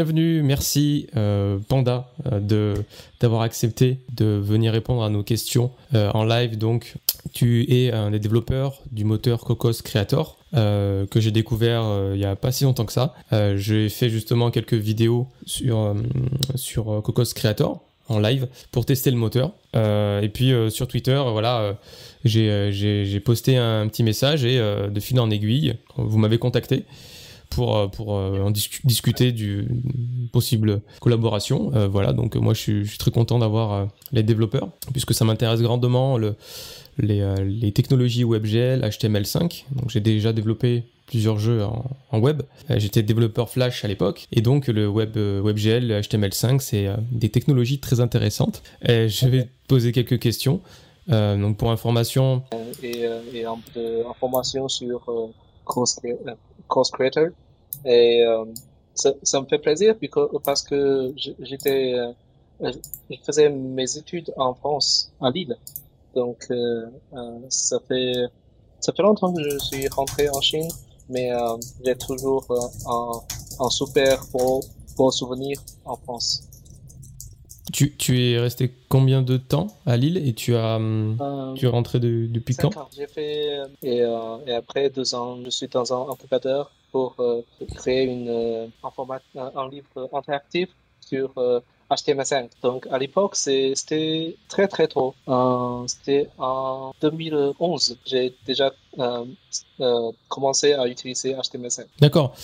[0.00, 2.72] Bienvenue, merci euh, Panda euh, de
[3.20, 6.56] d'avoir accepté de venir répondre à nos questions euh, en live.
[6.56, 6.94] Donc,
[7.34, 11.84] tu es un des développeurs du moteur Cocos Creator que j'ai découvert
[12.14, 13.14] il n'y a pas si longtemps que ça.
[13.56, 15.94] j'ai fait justement quelques vidéos sur
[16.54, 19.52] sur Cocos Creator en live pour tester le moteur.
[19.74, 21.22] et puis sur Twitter,
[22.24, 26.86] j'ai posté un petit message et de fil en aiguille, vous m'avez contacté
[27.50, 29.68] pour, euh, pour euh, en discuter du
[30.32, 31.72] possible collaboration.
[31.74, 36.16] Euh, voilà, donc moi je suis, très content d'avoir les développeurs, puisque ça m'intéresse grandement
[36.16, 36.36] le,
[36.98, 39.64] les, les, technologies WebGL, HTML5.
[39.72, 42.42] Donc j'ai déjà développé plusieurs jeux en, web.
[42.76, 48.00] J'étais développeur Flash à l'époque, et donc le web, WebGL, HTML5, c'est des technologies très
[48.00, 48.62] intéressantes.
[48.84, 50.60] Je vais poser quelques questions.
[51.08, 52.42] donc pour information...
[52.82, 55.30] Et, et un peu d'informations sur
[55.70, 57.28] Course Creator.
[57.84, 58.44] Et euh,
[58.94, 59.94] ça, ça, me fait plaisir
[60.44, 62.72] parce que j'étais, euh,
[63.10, 65.56] je faisais mes études en France, à Lille.
[66.14, 66.86] Donc euh,
[67.48, 68.14] ça fait
[68.80, 70.68] ça fait longtemps que je suis rentré en Chine,
[71.08, 71.30] mais
[71.84, 72.46] j'ai toujours
[72.88, 74.60] un, un, super beau,
[74.96, 76.49] beau souvenir en France.
[77.72, 81.68] Tu, tu, es resté combien de temps à Lille et tu as euh, tu es
[81.68, 83.98] rentré de, depuis quand J'ai fait et,
[84.46, 87.42] et, après deux ans, je suis dans un incubateur pour euh,
[87.76, 90.68] créer une, euh, un, format, un, livre interactif
[91.00, 91.32] sur
[91.90, 92.34] HTML5.
[92.34, 95.14] Euh, Donc à l'époque, c'était très très tôt.
[95.86, 97.98] c'était en 2011.
[98.06, 98.72] J'ai déjà
[100.28, 101.84] commencé à utiliser HTML5.
[102.00, 102.34] D'accord.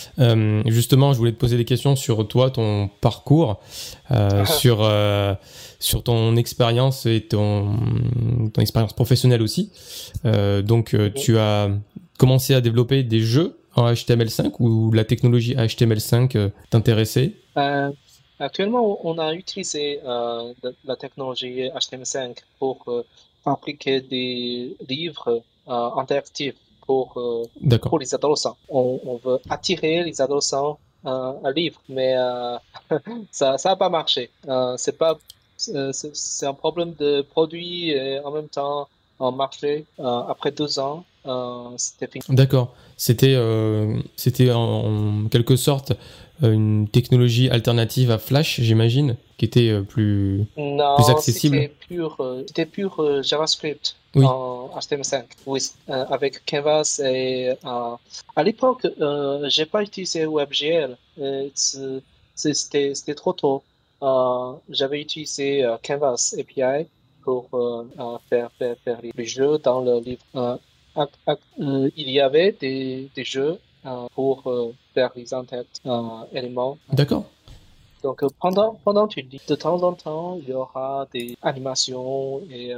[0.67, 3.61] justement, je voulais te poser des questions sur toi, ton parcours,
[4.59, 4.89] sur,
[5.79, 7.77] sur ton expérience et ton,
[8.53, 9.71] ton expérience professionnelle aussi.
[10.25, 11.71] donc, tu as
[12.19, 17.33] commencé à développer des jeux en HTML5 ou la technologie HTML5 euh, t'intéressait?
[17.57, 17.91] Euh,
[18.39, 20.53] Actuellement, on a utilisé euh,
[20.85, 22.85] la technologie HTML5 pour
[23.45, 26.57] fabriquer des livres interactifs
[26.87, 27.15] pour,
[27.83, 28.57] pour les adolescents.
[28.69, 32.15] On, veut attirer les adolescents à lire, mais
[33.31, 34.31] ça n'a pas marché.
[34.77, 35.19] c'est pas
[35.57, 38.89] c'est un problème de produit et en même temps
[39.19, 39.87] en marché.
[39.99, 41.05] après deux ans,
[41.77, 42.25] c'était fini.
[42.37, 42.75] D'accord.
[42.97, 45.95] C'était euh, c'était en, quelque sorte euh,
[46.43, 51.57] une technologie alternative à Flash, j'imagine, qui était euh, plus, plus accessible.
[51.57, 58.87] C'était pur, c'était pur JavaScript en HTML5, oui, avec Canvas et à l'époque,
[59.49, 60.97] j'ai pas utilisé WebGL,
[62.35, 63.63] c'était c'était trop tôt.
[64.71, 66.87] J'avais utilisé Canvas API
[67.23, 67.51] pour
[68.31, 70.59] faire, faire, faire les jeux dans le livre
[70.97, 73.59] euh, il y avait des, des jeux euh,
[74.15, 75.27] pour euh, faire les
[76.33, 76.79] éléments.
[76.93, 77.25] D'accord.
[78.03, 82.73] Donc pendant pendant tu dis de temps en temps il y aura des animations et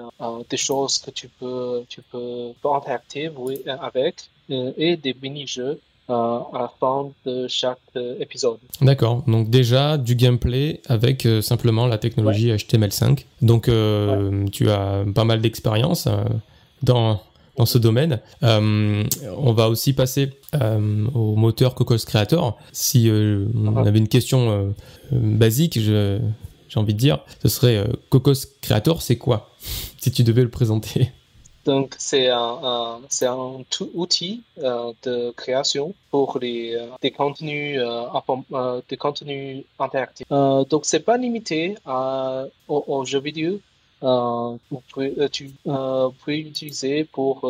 [0.48, 4.14] des choses que tu peux tu peux interactiver oui, avec
[4.48, 7.80] et des mini-jeux à la fin de chaque
[8.20, 8.58] épisode.
[8.80, 13.26] D'accord, donc déjà du gameplay avec simplement la technologie HTML5.
[13.42, 13.64] Donc
[14.52, 16.08] tu as pas mal d'expérience
[16.82, 17.20] dans
[17.58, 18.20] dans ce domaine.
[18.44, 19.04] Euh,
[19.36, 22.56] on va aussi passer euh, au moteur Cocos Creator.
[22.72, 23.86] Si euh, on uh-huh.
[23.86, 24.74] avait une question
[25.10, 26.20] basique, j'ai
[26.76, 29.50] envie de dire, ce serait Cocos Creator, c'est quoi?
[30.00, 31.10] Si tu devais le présenter.
[31.64, 33.64] Donc, c'est un, c'est un
[33.94, 37.80] outil de création pour les, des, contenus,
[38.88, 40.28] des contenus interactifs.
[40.30, 43.60] donc, c'est pas limité à, aux jeux vidéo,
[44.02, 47.40] euh, vous pouvez, euh, tu euh, pouvez utiliser pour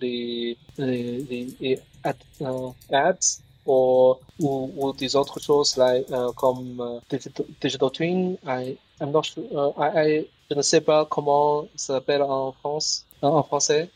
[0.00, 6.06] les, les, les ads ou, ou, ou, des autres choses like,
[6.36, 8.36] comme digital, digital, Twin.
[8.46, 9.44] I, I'm not sure,
[9.78, 13.88] I, je ne sais pas comment ça s'appelle en France, en français.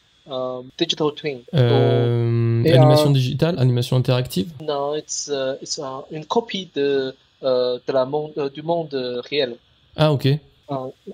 [0.79, 1.41] digital Twin.
[1.53, 4.51] animation digitale, animation interactive?
[4.63, 5.31] Non, it's,
[5.61, 5.79] it's
[6.11, 9.57] une copie de, de la monde, du monde réel.
[9.95, 10.39] Ah ok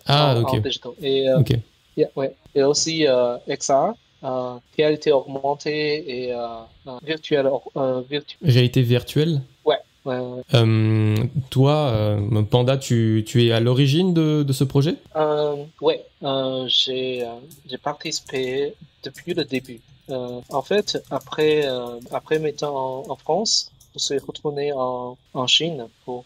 [0.07, 0.61] ah, ok.
[1.03, 1.39] Et, euh,
[2.17, 2.35] ouais.
[2.55, 3.93] et aussi euh, XR,
[4.25, 6.35] euh, réalité augmentée et
[7.03, 7.49] virtuelle.
[8.43, 9.79] réalité virtuelle Ouais.
[11.51, 12.19] toi,
[12.51, 14.97] Panda, tu, tu, es à l'origine de, de, ce projet?
[15.17, 16.05] Euh, Ouais,
[16.69, 19.81] j'ai participé depuis le début.
[20.09, 21.67] en fait, après,
[22.11, 26.25] après mes temps en, France, je suis retourné en, en Chine pour,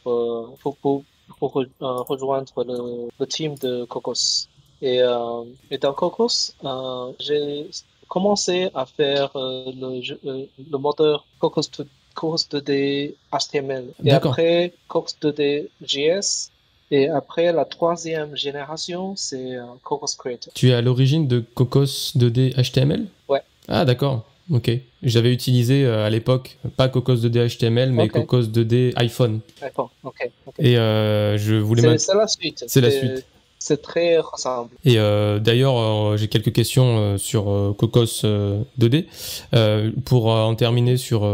[0.62, 1.02] pour, pour,
[1.38, 4.48] pour euh, rejoindre le, le, team de Cocos.
[4.80, 7.68] Et, euh, et dans Cocos, euh, j'ai
[8.08, 11.70] commencé à faire le, le, moteur Cocos,
[12.14, 13.86] Chorus 2D HTML.
[14.04, 16.50] Et après, Chorus 2D JS.
[16.90, 20.52] Et après, la troisième génération, c'est Chorus Creator.
[20.54, 23.42] Tu es à l'origine de Cocos 2D HTML Ouais.
[23.68, 24.24] Ah, d'accord.
[24.50, 24.70] Ok.
[25.02, 28.08] J'avais utilisé à l'époque, pas Cocos 2D HTML, mais.
[28.08, 29.40] Cocos 2D iPhone.
[29.60, 30.30] D'accord, ok.
[30.58, 32.64] Et euh, je voulais C'est c'est la suite.
[32.66, 33.24] C'est la suite.
[33.60, 34.70] C'est très ressemble.
[34.84, 39.06] Et euh, d'ailleurs, euh, j'ai quelques questions sur Cocos euh, 2D.
[39.54, 41.26] Euh, pour en terminer sur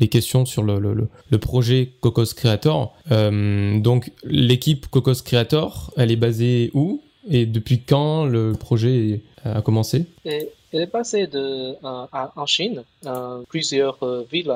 [0.00, 2.94] les questions sur le, le- le- le projet Cocos Creator.
[3.12, 7.00] Euh, donc, l'équipe Cocos Creator, elle est basée où?
[7.30, 10.04] Et depuis quand le projet a commencé?
[10.24, 12.06] Et elle est passée de, euh,
[12.36, 14.50] en Chine, euh, plusieurs euh, villes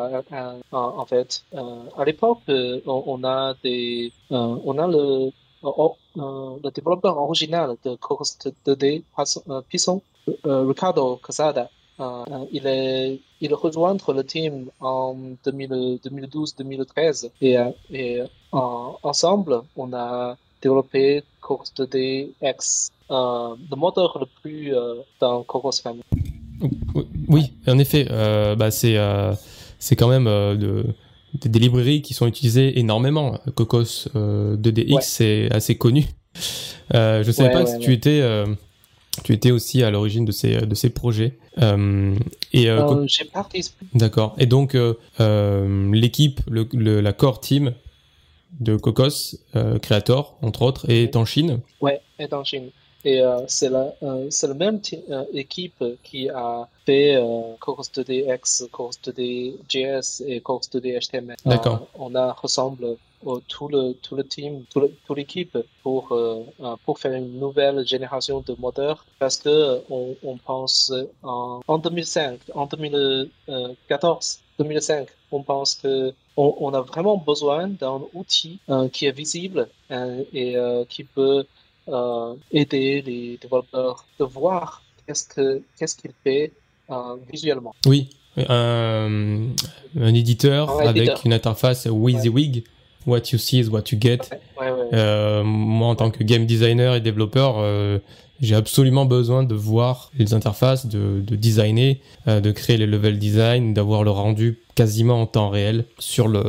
[0.72, 1.44] en, fait.
[1.96, 2.40] À l'époque,
[2.86, 5.30] on, a des, on a le,
[5.64, 8.36] euh, le développeur original de Chorus
[8.66, 10.02] 2D, Python, euh, Python,
[10.46, 11.70] euh, Ricardo Casada.
[12.50, 15.14] Il est, il rejoint le team en
[15.44, 17.56] 2012-2013 et,
[17.90, 18.22] et
[18.52, 25.80] en- ensemble, on a développé Chorus 2D X, le moteur le plus euh, dans Chorus
[25.80, 26.02] Family.
[27.28, 29.32] Oui, en effet, euh, bah, c'est euh,
[29.78, 30.86] c'est quand même euh, de-
[31.48, 33.38] des- librairies qui sont utilisées énormément.
[33.54, 35.00] Cocos euh, 2DX, Ouais.
[35.02, 36.04] c'est assez connu.
[36.94, 37.84] Euh, je savais Ouais, pas ouais, que ouais.
[37.84, 38.46] tu étais euh,
[39.24, 41.38] tu étais aussi à l'origine de ces de ces projets.
[41.62, 42.14] Euh,
[42.52, 43.86] et euh, Euh, J'ai participé.
[43.94, 44.34] d'accord.
[44.38, 47.72] Et donc euh, euh, l'équipe, le, le- la core team
[48.60, 51.60] de Cocos euh, Creator entre autres est en Chine.
[51.80, 52.70] Ouais, est en Chine.
[53.04, 54.80] Et euh, c'est la, euh, c'est la même
[55.10, 60.98] euh, équipe qui a fait euh, Chorus 2D X, Chorus 2D JS et Chorus 2D
[61.00, 61.36] HTML.
[61.46, 61.74] D'accord.
[61.82, 66.42] Euh, on a ressemble au- tout le tout le team, tout toute l'équipe pour euh,
[66.60, 70.92] euh, pour faire une nouvelle génération de moteurs parce que euh, on, on pense
[71.22, 78.00] en, en 2005, en 2014, 2005, on pense que on, on a vraiment besoin d'un
[78.14, 81.44] outil euh, qui est visible euh, et euh, qui peut
[81.90, 86.52] euh, aider les développeurs de voir qu'est-ce que qu'est-ce qu'il fait
[86.90, 87.74] euh, visuellement.
[87.86, 89.48] Oui, un,
[90.00, 91.20] un éditeur Un avec éditeur.
[91.24, 92.64] une interface WYSIWYG.
[93.06, 94.18] What you see is what you get.
[94.30, 94.88] Ouais, ouais, ouais.
[94.92, 97.98] Euh, moi, en tant que game designer et développeur, euh,
[98.42, 101.96] j'ai absolument besoin de voir les interfaces, de, de designer,
[102.28, 106.44] euh, de créer les level design, d'avoir le rendu quasiment en temps réel sur, le,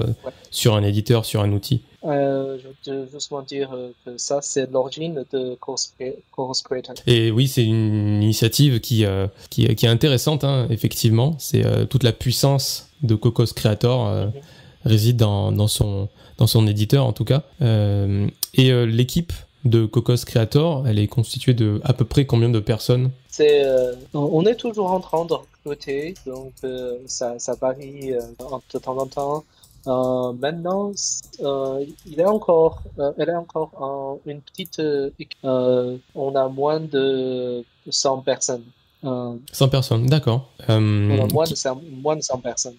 [0.52, 1.84] sur un éditeur, sur un outil.
[2.04, 5.94] Euh, je veux justement dire euh, que ça, c'est l'origine de Chorus
[6.32, 6.96] Chorus Creator.
[7.06, 11.36] Et oui, c'est une initiative qui, euh, qui, qui est intéressante, hein, effectivement.
[11.38, 14.32] C'est euh, toute la puissance de Cocos Creator Mhm.
[14.86, 17.44] réside dans, dans, son, dans son éditeur, en tout cas.
[17.62, 19.34] Et l'équipe
[19.66, 23.12] de Cocos Creator, elle est constituée de à peu près combien de personnes?
[23.40, 28.22] Euh, on est toujours en train de recruter, donc euh, ça, ça varie euh,
[28.74, 29.44] de temps en temps.
[29.88, 30.92] Euh, maintenant,
[31.44, 34.82] euh, il est encore, euh, elle est encore en une petite
[35.20, 35.38] équipe.
[35.44, 38.64] On a moins de 100 personnes.
[39.04, 40.50] Euh, 100 personnes, d'accord.
[40.70, 42.76] On a moins de 100, moins de 100 personnes.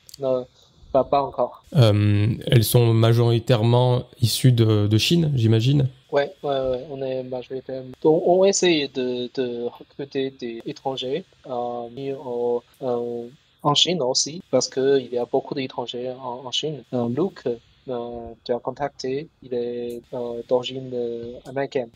[0.93, 1.64] Pas, encore.
[1.72, 5.88] elles sont majoritairement issues de, de Chine, j'imagine.
[6.12, 7.93] Ouais, ouais, ouais, on est majoritairement.
[8.02, 13.26] Donc, on essaye de, de recruter des étrangers euh, mis au- euh,
[13.62, 16.82] en Chine aussi, parce qu'il y a beaucoup d'étrangers en, en Chine.
[16.93, 17.47] Euh, Luke,
[17.88, 21.90] euh, tu as contacté, il est euh, d'origine euh, américaine.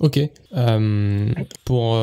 [0.00, 0.18] Ok.
[1.64, 1.96] Pour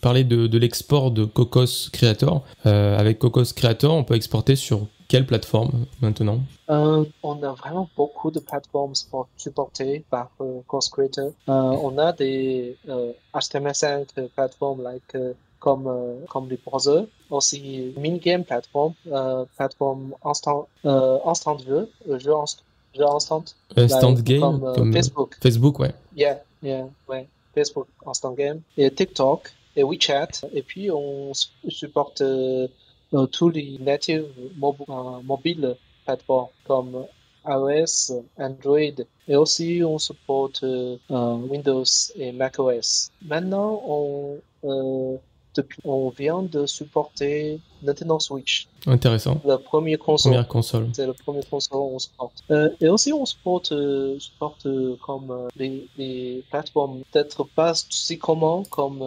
[0.00, 5.24] parler de, de l'export de Cocos Creator, avec Cocos Creator, on peut exporter sur quelle
[5.24, 6.40] plateforme maintenant?
[6.68, 8.92] Euh, on a vraiment beaucoup de plateformes
[9.36, 11.30] supportées par euh, Course Creator.
[11.48, 15.16] Euh, on a des euh, HTML5 plateformes like,
[15.60, 22.18] comme, euh, comme les browsers, aussi mini-game plateforme, euh, plateforme instant, euh, instant jeu, euh,
[22.18, 22.62] jeu, inst-
[22.94, 23.44] jeu instant,
[23.76, 25.36] Instant like, Game comme, euh, comme, euh, Facebook.
[25.42, 25.94] Facebook, ouais.
[26.16, 27.26] Yeah, yeah, ouais.
[27.54, 30.46] Facebook Instant Game et TikTok et WeChat.
[30.52, 31.32] Et puis on
[31.68, 32.68] supporte euh,
[33.14, 37.04] euh, tous les natives mob- euh, mobiles plateformes comme
[37.46, 41.84] iOS, Android et aussi on supporte euh, euh, Windows
[42.16, 43.10] et macOS.
[43.26, 45.16] Maintenant, on, euh,
[45.54, 49.40] depuis, on vient de supporter Nintendo Switch, Intéressant.
[49.44, 50.32] la première console.
[50.32, 50.88] Première console.
[50.92, 52.42] C'est le premier console qu'on supporte.
[52.50, 58.18] Euh, et aussi, on supporte, euh, supporte euh, comme les, les plateformes peut-être pas si
[58.18, 59.04] communs comme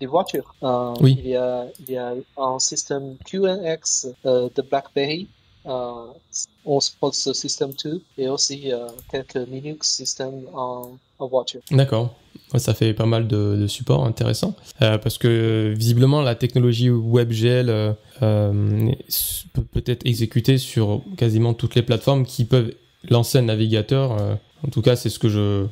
[0.00, 0.54] les voitures.
[1.00, 1.16] Oui.
[1.18, 5.28] Il y a, il y a un système QNX de BlackBerry
[5.66, 8.70] on supporte ce système tout et aussi
[9.10, 11.60] quelques Linux systèmes en, en voiture.
[11.70, 12.14] D'accord.
[12.56, 19.64] Ça fait pas mal de, de support intéressant parce que visiblement la technologie WebGL peut
[19.72, 22.72] peut-être exécuter sur quasiment toutes les plateformes qui peuvent
[23.08, 24.38] lancer un navigateur.
[24.64, 25.66] En tout cas, c'est ce que je,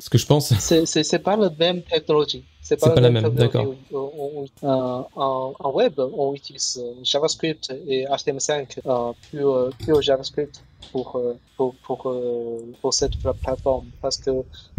[0.00, 0.52] ce que je pense.
[0.58, 2.44] C'est pas la même technologie.
[2.62, 3.74] C'est pas, la même, d'accord.
[3.92, 10.62] En, web, on utilise euh, JavaScript et HTML5 euh, pure, pure, JavaScript
[10.92, 12.14] pour, euh, pour, pour,
[12.80, 14.30] pour, cette plateforme parce que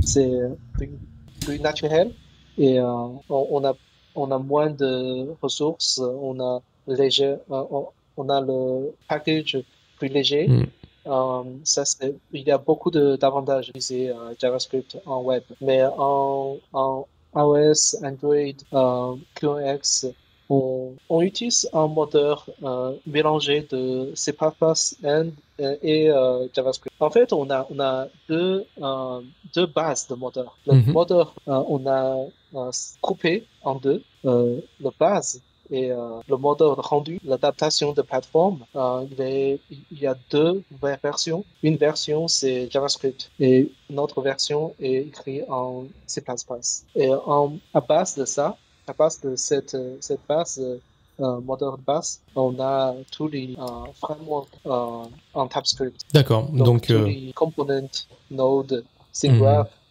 [0.02, 0.32] c'est
[0.74, 2.14] plus, naturel
[2.58, 3.74] et on, a,
[4.16, 9.58] on a moins de ressources, on a, léger, on, a le package
[9.98, 10.48] plus léger.
[11.06, 11.60] Hmm.
[11.64, 11.84] ça,
[12.32, 15.44] il y a beaucoup d'avantages d'utiliser JavaScript en web.
[15.60, 17.06] Mais en, en,
[17.36, 20.08] iOS, Android, euh, QX,
[20.50, 25.30] on, on, utilise un moteur euh, mélangé de C++ and,
[25.60, 26.96] euh, et euh, JavaScript.
[27.00, 29.22] En fait, on a, on a deux, euh,
[29.56, 30.58] deux bases de moteurs.
[30.68, 30.92] Le mm -hmm.
[30.92, 32.26] moteur, euh, on a
[33.02, 34.02] coupé en deux.
[34.24, 39.60] le base et euh, le moteur rendu, l'adaptation de plateforme, euh, il, est,
[39.92, 40.64] il, y a deux
[41.02, 41.46] versions.
[41.64, 46.22] Une version, c'est JavaScript et une autre version est écrite en C++.
[46.96, 50.62] Et en, à base de ça, à base de cette, cette base,
[51.20, 55.04] euh, moteur de base, on a tous les euh, frameworks euh,
[55.36, 56.02] en TypeScript.
[56.12, 56.50] D'accord.
[56.50, 57.88] Donc, Donc tous les components,
[58.32, 59.83] Node, SIGGRAPH, mm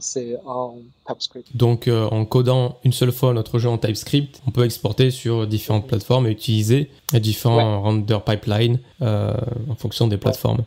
[0.00, 1.56] c'est en TypeScript.
[1.56, 5.46] Donc euh, en codant une seule fois notre jeu en TypeScript, on peut exporter sur
[5.46, 9.34] différentes plateformes et utiliser différents render pipelines euh,
[9.68, 10.64] en fonction des plateformes.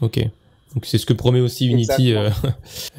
[0.00, 0.18] Ok.
[0.74, 2.14] Donc c'est ce que promet aussi Unity.
[2.14, 2.30] Euh,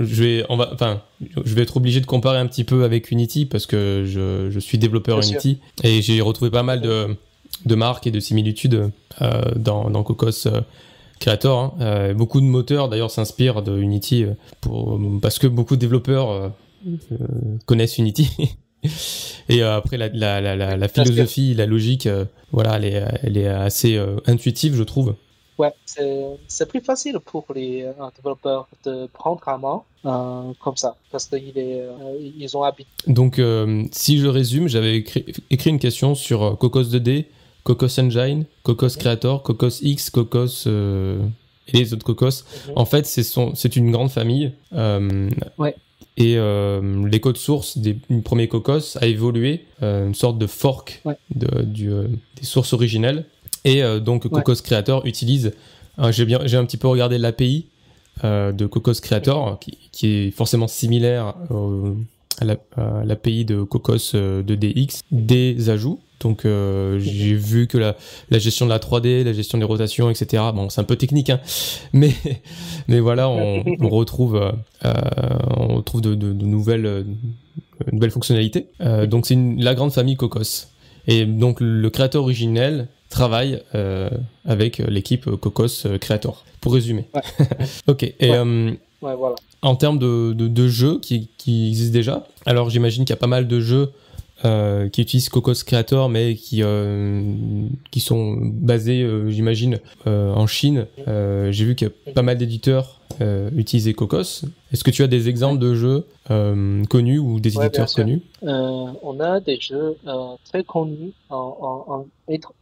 [0.00, 1.02] je vais, on va, enfin,
[1.44, 4.58] je vais être obligé de comparer un petit peu avec Unity parce que je, je
[4.58, 7.16] suis développeur Unity et j'ai retrouvé pas mal de,
[7.64, 8.90] de marques et de similitudes
[9.56, 10.48] dans, dans Cocos
[11.22, 11.58] Creator.
[11.58, 11.72] Hein.
[11.80, 16.30] Euh, beaucoup de moteurs d'ailleurs s'inspirent de Unity euh, pour, parce que beaucoup de développeurs
[16.30, 16.48] euh,
[17.64, 18.28] connaissent Unity.
[19.48, 22.08] Et après la, la, la, la, philosophie, la logique,
[22.50, 25.14] voilà, elle est, elle est assez intuitive, je trouve.
[25.56, 25.72] Ouais,
[26.48, 27.86] c'est plus facile pour les
[28.16, 29.82] développeurs de prendre à main
[30.58, 31.52] comme ça, parce qu'ils
[32.36, 32.90] ils ont habité.
[33.06, 33.40] Donc,
[33.92, 37.26] si je résume, j'avais écrit, écrit, une question sur Cocos 2D
[37.64, 41.22] Cocos Engine, Cocos Creator, Cocos X, Cocos euh,
[41.68, 42.44] et les autres Cocos.
[42.74, 44.52] En fait, c'est une grande famille.
[44.72, 45.74] Euh, ouais.
[46.18, 51.02] Et euh, les codes sources des, du premier Cocos a évolué, une sorte de fork
[51.34, 53.24] de, du, des sources originelles.
[53.64, 55.52] Et donc Cocos Creator utilise,
[56.10, 57.66] j'ai bien, j'ai un petit peu regardé l'API
[58.22, 61.34] de Cocos Creator, qui, qui, est forcément similaire
[62.40, 67.96] à l'API de Cocos de DX, des ajouts donc euh, j'ai vu que la,
[68.30, 70.42] la, gestion de la 3D, la gestion des rotations, etc.
[70.54, 71.40] Bon, c'est un peu technique, hein,
[71.92, 72.12] mais
[72.88, 74.92] mais voilà, on, on retrouve euh,
[75.56, 77.02] on retrouve de, de, de nouvelles euh,
[77.92, 78.66] nouvelles fonctionnalités.
[78.80, 80.68] Euh, donc c'est la grande famille Cocos.
[81.08, 84.08] Et donc le créateur originel travaille euh,
[84.44, 86.44] avec l'équipe Cocos Creator.
[86.60, 87.08] Pour résumer.
[87.12, 87.46] Ouais.
[87.88, 88.04] ok.
[88.04, 88.78] Et ouais.
[89.02, 89.34] ouais, voilà.
[89.62, 93.20] en termes de, de, de jeux qui, qui existent déjà, alors j'imagine qu'il y a
[93.20, 93.90] pas mal de jeux
[94.44, 97.22] euh, qui utilisent Cocos Creator, mais qui euh,
[97.92, 100.86] qui sont basés, euh, j'imagine, en Chine.
[101.06, 103.00] J'ai vu qu'il y a pas mal d'éditeurs
[103.56, 104.44] utilisaient Cocos.
[104.72, 106.06] Est-ce que tu as des exemples de jeux
[106.88, 108.22] connus ou des ouais, éditeurs connus?
[108.42, 109.96] On a des jeux
[110.44, 112.06] très connus en, en, en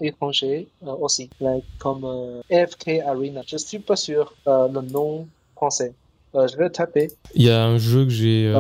[0.01, 2.05] étranger aussi, like, comme
[2.51, 3.41] AFK Arena.
[3.47, 5.95] Je suis pas sûr le nom français.
[6.35, 7.11] je vais taper.
[7.35, 8.53] Il y a un jeu que j'ai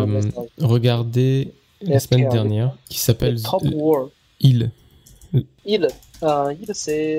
[0.59, 4.09] regardé la semaine dernière qui s'appelle Top War.
[4.41, 4.71] Il.
[5.65, 5.89] Il,
[6.23, 7.19] euh, il c'est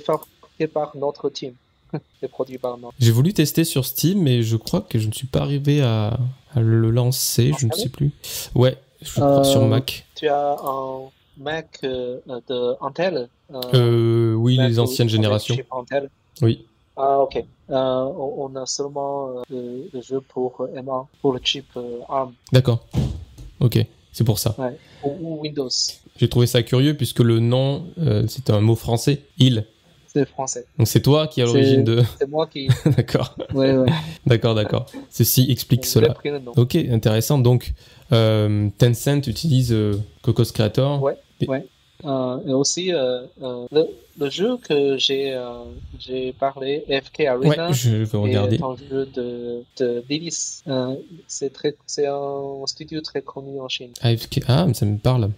[0.00, 1.54] fabriqué par notre team.
[2.30, 2.94] produit par notre.
[2.98, 6.18] J'ai voulu tester sur Steam, mais je crois que je ne suis pas arrivé à,
[6.54, 7.52] à le lancer.
[7.58, 8.12] je ne sais plus.
[8.54, 10.06] Ouais, je crois euh, sur Mac.
[10.14, 13.28] Tu as un Mac euh, de Intel
[13.74, 15.56] euh, Oui, Mac les anciennes générations.
[15.70, 16.10] Intel.
[16.40, 16.66] Oui.
[16.96, 17.42] Ah, ok.
[17.70, 21.66] Euh, on, a seulement le, le, jeu pour M1, pour le chip
[22.08, 22.34] ARM.
[22.52, 22.86] D'accord.
[23.62, 23.78] Ok,
[24.12, 24.54] c'est pour ça.
[24.58, 24.76] Ouais.
[25.04, 25.70] Ou, Windows.
[26.18, 29.64] J'ai trouvé ça curieux puisque le nom, euh, c'est un mot français, il.
[30.06, 30.66] C'est français.
[30.76, 32.02] Donc c'est toi qui as l'origine de.
[32.18, 32.68] C'est moi qui.
[32.96, 33.34] d'accord.
[33.54, 33.88] Ouais, ouais.
[34.26, 34.86] d'accord, d'accord.
[35.08, 36.14] Ceci explique cela.
[36.56, 37.38] Ok, intéressant.
[37.38, 37.72] Donc
[38.12, 41.02] euh, Tencent utilise euh, Cocos Creator.
[41.02, 41.16] Ouais.
[41.40, 41.48] Et...
[41.48, 41.66] ouais.
[42.04, 43.86] Euh, et aussi euh, euh, le,
[44.18, 45.38] le, jeu que j'ai
[45.98, 48.56] j'ai parlé, FK Arena, ouais, je vais regarder.
[48.56, 50.64] est un jeu de, de Lilith.
[51.26, 53.92] c'est très c'est un studio très connu en Chine.
[54.02, 55.30] AFK ah ça me parle.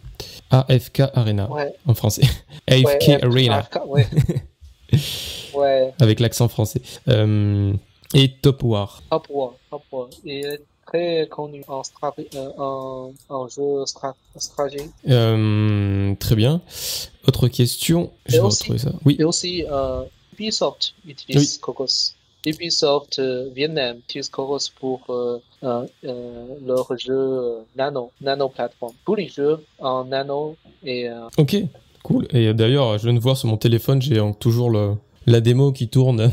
[0.50, 1.74] AFK Arena ouais.
[1.86, 2.26] en français.
[2.66, 3.58] AFK ouais, Arena.
[3.58, 3.80] AFK,
[5.54, 5.94] ouais.
[6.00, 6.82] Avec l'accent français.
[7.08, 7.72] Euh,
[8.14, 9.02] et Top War.
[9.10, 10.08] Top War, Top War.
[10.24, 10.60] Est
[10.94, 11.82] très connu en,
[12.34, 14.90] euh, en, en jeu stra- stratégie.
[15.08, 16.60] Euh, très bien.
[17.26, 18.12] Autre question.
[18.26, 18.92] Je Et vais aussi- retrouver ça.
[19.04, 19.16] Oui.
[19.18, 20.02] Et aussi, euh,
[20.34, 22.14] Ubisoft utilise Cocos.
[22.46, 25.86] Ubisoft euh, Vietnam utilise Cocos pour euh, euh,
[26.64, 28.94] leur jeu Nano, Nano plateforme.
[29.04, 31.08] Tous les jeux en Nano et
[31.38, 31.56] Ok.
[32.02, 32.26] Cool.
[32.34, 34.92] Et d'ailleurs, je viens de voir sur mon téléphone, j'ai toujours le,
[35.26, 36.30] la démo qui tourne.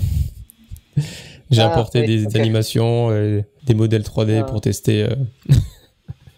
[1.52, 4.44] j'ai Ah, apporté oui, des animations, et des modèles 3D Ah.
[4.44, 5.16] pour tester euh,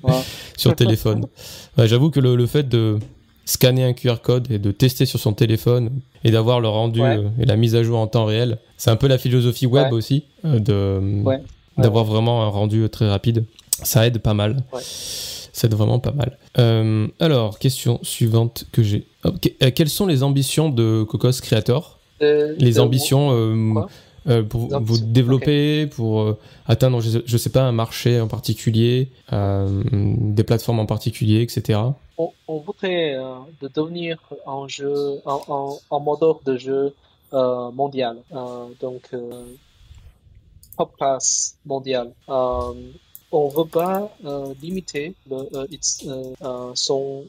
[0.58, 1.25] sur téléphone.
[1.77, 3.00] Ouais, J'avoue que le, le fait de
[3.46, 5.89] scanner un QR code et de tester sur son téléphone
[6.24, 7.17] et d'avoir le rendu Ouais.
[7.17, 9.88] euh, et la mise à jour en temps réel, c'est un peu la philosophie web
[9.88, 9.93] Ouais.
[9.93, 11.24] aussi, euh, de
[11.79, 13.46] d'avoir vraiment un rendu très rapide.
[13.82, 14.63] Ça aide pas mal.
[14.79, 16.38] Ça aide vraiment pas mal.
[16.60, 19.08] Euh, alors, question suivante que j'ai.
[19.25, 19.32] Euh,
[19.72, 22.00] Quelles sont les ambitions de Cocos Creator?
[22.22, 23.74] Les ambitions euh,
[24.27, 26.38] euh, pour vous développer, pour euh,
[26.68, 31.42] atteindre, je sais, je sais pas, un marché en particulier, euh, des plateformes en particulier,
[31.42, 31.80] etc.
[32.18, 33.15] on, on voudrait
[33.62, 36.94] de devenir un jeu, un, un, un moteur de jeu
[37.32, 38.18] mondial,
[38.80, 39.10] donc
[40.77, 42.12] top class mondial.
[42.30, 42.74] Euh,
[43.32, 44.12] on veut pas
[44.62, 45.38] limiter le,
[45.72, 46.08] its-
[46.75, 47.25] son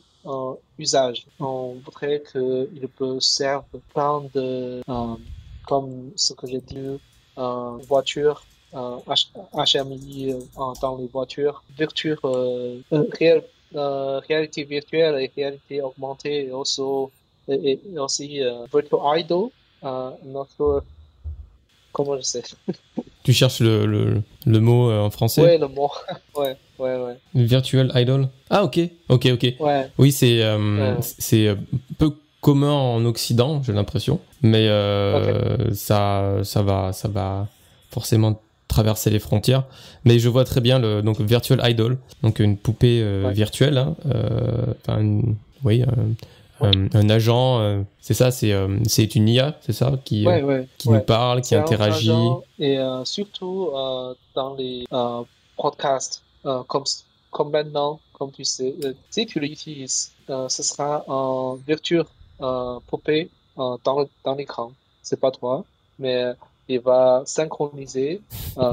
[0.78, 1.26] usage.
[1.40, 4.82] On voudrait qu'il peut servir plein de,
[5.66, 6.78] comme ce que j'ai dit,
[7.38, 8.42] euh, voitures,
[8.74, 8.96] euh,
[9.54, 13.44] HMI euh, dans les voitures, virtuelles, euh, euh, réel-
[13.74, 16.80] euh, réalité virtuelle et réalité augmentée et aussi,
[17.48, 19.48] et, et aussi euh, virtual idol.
[19.84, 20.82] Euh, not sure
[21.92, 22.42] comment je sais?
[23.24, 25.40] Tu cherches le, le, le mot euh, en français?
[25.42, 25.90] Ouais, le mot.
[26.36, 27.16] ouais, ouais, ouais.
[27.34, 28.28] Virtual Idol?
[28.50, 28.78] Ah, ok,
[29.08, 29.46] ok, ok.
[29.60, 31.00] Ouais, Oui, c'est euh, Ouais.
[31.02, 31.54] c'est euh,
[31.98, 32.10] peu
[32.44, 37.48] commun en Occident, j'ai l'impression, mais euh, ça, ça, va, ça va
[37.90, 39.64] forcément traverser les frontières.
[40.04, 43.32] Mais je vois très bien le donc Virtual Idol, donc une poupée euh, Ouais.
[43.32, 43.96] virtuelle, hein,
[44.86, 45.82] enfin, une- oui,
[46.60, 50.90] un, agent, euh, c'est ça, c'est euh, c'est une IA, c'est ça, qui, ouais, qui
[50.90, 52.28] nous parle, qui un interagit.
[52.58, 53.70] Et surtout
[54.34, 54.84] dans les
[55.56, 56.22] podcasts,
[56.68, 56.84] comme,
[57.30, 58.74] comme maintenant, comme tu sais,
[59.10, 62.04] si tu l'utilises, euh, ce sera un virtuel
[62.40, 64.72] euh, poupée euh, dans, dans l'écran.
[65.02, 65.64] C'est pas toi,
[65.98, 66.32] mais
[66.68, 68.22] il va synchroniser,
[68.56, 68.72] euh,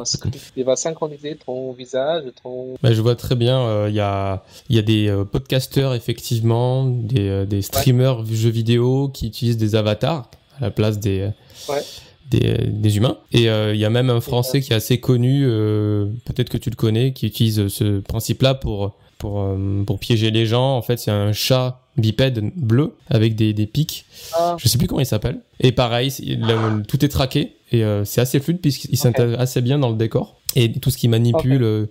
[0.55, 4.43] il va synchroniser ton visage, ton Bah, je vois très bien, euh, il y, a,
[4.69, 10.29] il y a des podcasteurs, effectivement, des, des streamers jeux vidéo qui utilisent des avatars
[10.57, 11.29] à la place des,
[11.67, 11.81] Ouais.
[12.29, 13.17] des, des humains.
[13.33, 16.57] Et euh, il y a même un Français qui est assez connu, euh, peut-être que
[16.57, 20.77] tu le connais, qui utilise ce principe-là pour, pour, euh, pour piéger les gens.
[20.77, 24.05] En fait, c'est un chat bipède bleu avec des, des pics.
[24.33, 25.39] Ah, Je sais plus comment il s'appelle.
[25.59, 29.79] Et pareil, le- tout est traqué et euh, c'est assez fluide puisqu'il s'intègre assez bien
[29.79, 30.35] dans le décor.
[30.55, 31.85] Et tout ce qui manipule, euh,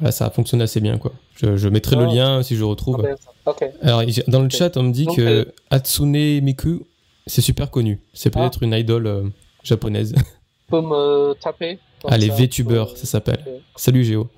[0.00, 0.98] voilà, ça fonctionne assez bien.
[0.98, 1.12] quoi.
[1.36, 2.12] Je, je mettrai le Oh.
[2.12, 3.06] lien si je retrouve.
[3.46, 3.64] Ok.
[3.82, 6.86] Alors, dans le chat, on me dit Donc, que euh, Hatsune Miku,
[7.26, 8.00] c'est super connu.
[8.12, 8.40] C'est Ah.
[8.40, 9.22] peut-être une idole euh,
[9.62, 10.14] japonaise.
[10.68, 13.40] Peux me taper comme Allez, ça, VTuber, euh, ça s'appelle.
[13.76, 14.28] Salut Géo.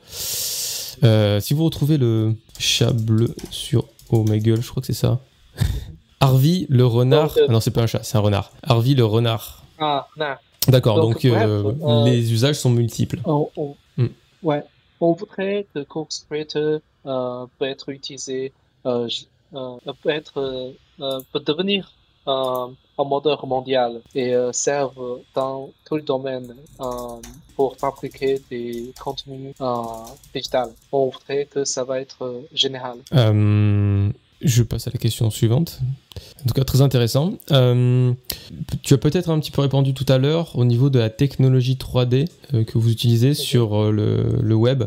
[1.02, 4.92] Euh, si vous retrouvez le chat bleu sur Oh my gueule, je crois que c'est
[4.92, 5.20] ça.
[6.20, 7.36] Harvey le renard.
[7.36, 8.50] Euh, Ah non, c'est pas un chat, c'est un renard.
[8.62, 9.62] Harvey le renard.
[9.78, 10.34] Ah, non.
[10.68, 13.20] D'accord, donc, Donc, bref, euh, euh, les usages sont multiples.
[13.24, 14.08] On, on- Hmm.
[14.42, 14.62] ouais.
[15.00, 19.08] on voudrait que Cox Creator euh, peut être utilisé, peut
[20.06, 21.92] être, peut devenir
[22.98, 26.84] moteur mondial et euh, serve dans tous les domaines euh,
[27.56, 29.82] pour fabriquer des contenus euh,
[30.32, 30.70] digitales.
[30.92, 32.98] On voudrait que ça va être euh, général.
[33.14, 35.80] Euh, je passe à la question suivante.
[36.44, 37.34] En tout cas, très intéressant.
[37.48, 41.76] Tu as peut-être un petit peu répondu tout à l'heure au niveau de la technologie
[41.76, 44.84] 3D euh, que vous utilisez sur le, le web.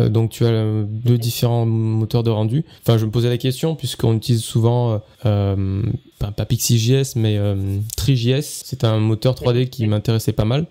[0.00, 2.64] Euh, donc, tu as euh, deux différents moteurs de rendu.
[2.82, 5.82] Enfin, je me posais la question, puisqu'on utilise souvent, euh,
[6.18, 8.62] pas, PixieJS, mais euh, TreeJS.
[8.64, 10.66] C'est un moteur 3D qui m'intéressait pas mal.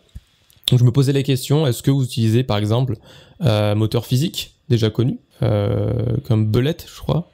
[0.70, 2.98] Donc, je me posais la question, est-ce que vous utilisez, par exemple,
[3.40, 5.92] un moteur physique déjà connu, euh,
[6.26, 7.32] comme Bullet, je crois.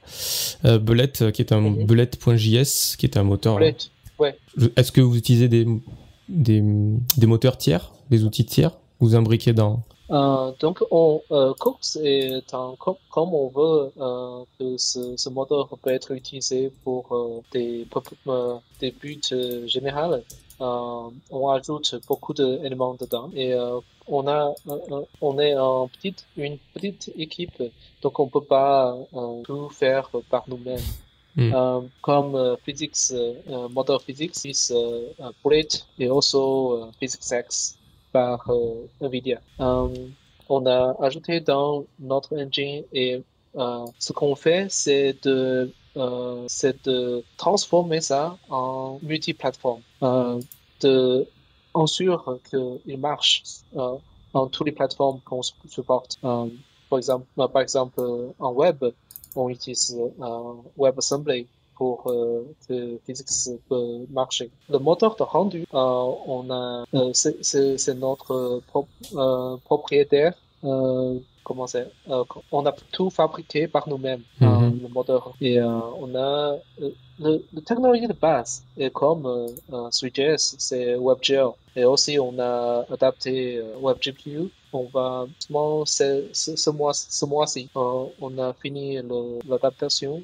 [0.64, 1.70] Euh, Bullet, qui est un.
[1.70, 3.56] Bullet.js, qui est un moteur.
[3.56, 3.76] Bullet,
[4.18, 4.36] ouais.
[4.76, 5.66] Est-ce que vous utilisez des,
[6.28, 6.62] des,
[7.16, 8.72] des moteurs tiers, des outils tiers?
[9.00, 9.84] Vous imbriquez dans.
[10.10, 15.28] Euh, donc, on, euh, Cox est un, com- comme on veut euh, que ce, ce
[15.28, 17.86] moteur peut être utilisé pour euh, des,
[18.28, 20.14] euh, des buts euh, généraux,
[20.60, 24.54] euh, on ajoute beaucoup d'éléments dedans et euh, on a,
[25.20, 27.60] on est en petite, une petite équipe,
[28.00, 30.78] donc on peut pas euh, tout faire par nous-mêmes.
[31.52, 33.12] um, comme physics,
[33.70, 34.72] model physics, is
[35.44, 37.76] Bullet et also PhysicsX
[38.12, 38.48] par
[39.00, 39.40] NVIDIA.
[39.58, 39.92] Um,
[40.48, 43.22] on a ajouté dans notre engine et
[43.98, 45.72] ce qu'on fait, c'est de
[46.84, 50.40] de transformer ça en multiplateforme, euh,
[50.80, 51.26] de
[52.50, 53.42] qu'il marche
[53.76, 53.96] euh,
[54.32, 56.18] dans toutes les plateformes qu'on supporte.
[56.24, 56.46] Euh,
[56.88, 58.00] par exemple, par exemple,
[58.38, 58.84] en web,
[59.34, 59.96] on utilise
[60.76, 62.04] WebAssembly pour
[62.68, 64.50] que Physics peut marcher.
[64.68, 68.62] Le moteur de rendu, on a, c'est notre
[69.64, 70.34] propriétaire
[71.46, 74.80] comment c'est euh, on a tout fabriqué par nous-mêmes euh, mhm.
[74.82, 75.68] le moteur et euh,
[76.02, 76.56] on a
[77.20, 77.32] le,
[77.70, 79.24] technologie de base et comme
[79.90, 85.26] Sui.js c'est WebGL et aussi on a adapté WebGPU on va
[85.86, 88.98] ce, ce, mois ce mois-ci on a fini
[89.48, 90.22] l'adaptation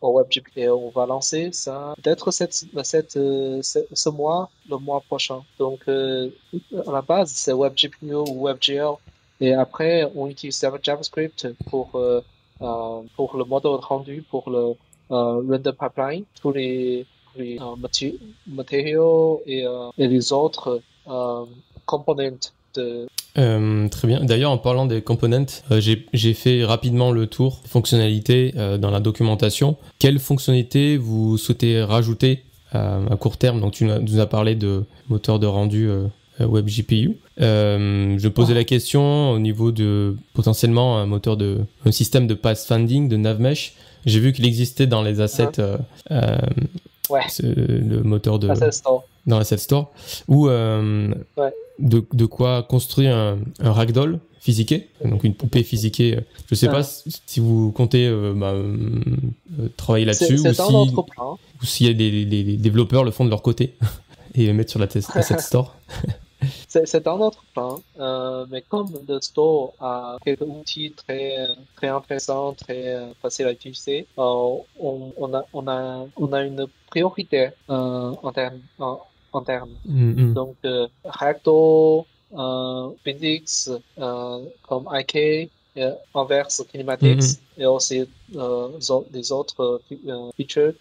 [0.00, 5.42] au WebGPU et on va lancer ça peut-être cette, ce, mois, le mois prochain.
[5.58, 8.96] Donc, à la base, c'est WebGPU ou WebGL
[9.40, 12.20] et après, on utilise JavaScript pour, euh,
[12.62, 14.74] euh, pour le modèle rendu, pour le
[15.10, 17.06] euh, render pipeline, tous les,
[18.46, 19.66] matériaux et,
[19.98, 20.80] les autres
[21.84, 24.24] components euh, très bien.
[24.24, 29.00] D'ailleurs, en parlant des components, euh, j'ai fait rapidement le tour fonctionnalités euh, dans la
[29.00, 29.76] documentation.
[29.98, 33.60] Quelles fonctionnalités vous souhaitez rajouter à court terme?
[33.60, 35.88] Donc, tu nous as parlé de moteur de rendu
[36.40, 37.16] euh, WebGPU.
[37.40, 42.34] Euh, je posais la question au niveau de potentiellement un moteur de un système de
[42.34, 43.74] pathfinding de navmesh.
[44.04, 45.78] J'ai vu qu'il existait dans les assets euh,
[46.10, 46.36] euh
[47.08, 47.22] ouais.
[47.40, 48.48] le moteur de
[49.26, 49.92] dans l'asset store
[50.28, 51.52] ou euh, ouais.
[51.78, 56.20] De, de, quoi construire un, un ragdoll physiqué, donc une poupée physiquée.
[56.48, 58.54] Je sais pas si vous comptez bah,
[59.76, 63.30] travailler là-dessus ou, si, ou s'il y a des, des, des, développeurs le font de
[63.30, 63.74] leur côté
[64.34, 65.74] et le mettre sur la asset store.
[66.68, 71.36] C'est un autre plan, euh, mais comme le store a quelques outils très,
[71.74, 76.42] très intéressants, très euh, faciles à utiliser, euh, on, on, a, on, a, on a
[76.42, 78.60] une priorité euh, en termes.
[79.42, 79.76] Termes.
[79.84, 80.32] Mm -hmm.
[80.34, 85.14] Donc, euh, Recto, euh, Physics, euh, comme IK,
[85.76, 87.62] euh, Inverse Kinematics mm -hmm.
[87.62, 87.98] et aussi
[88.34, 88.68] euh,
[89.12, 90.74] les autres euh, features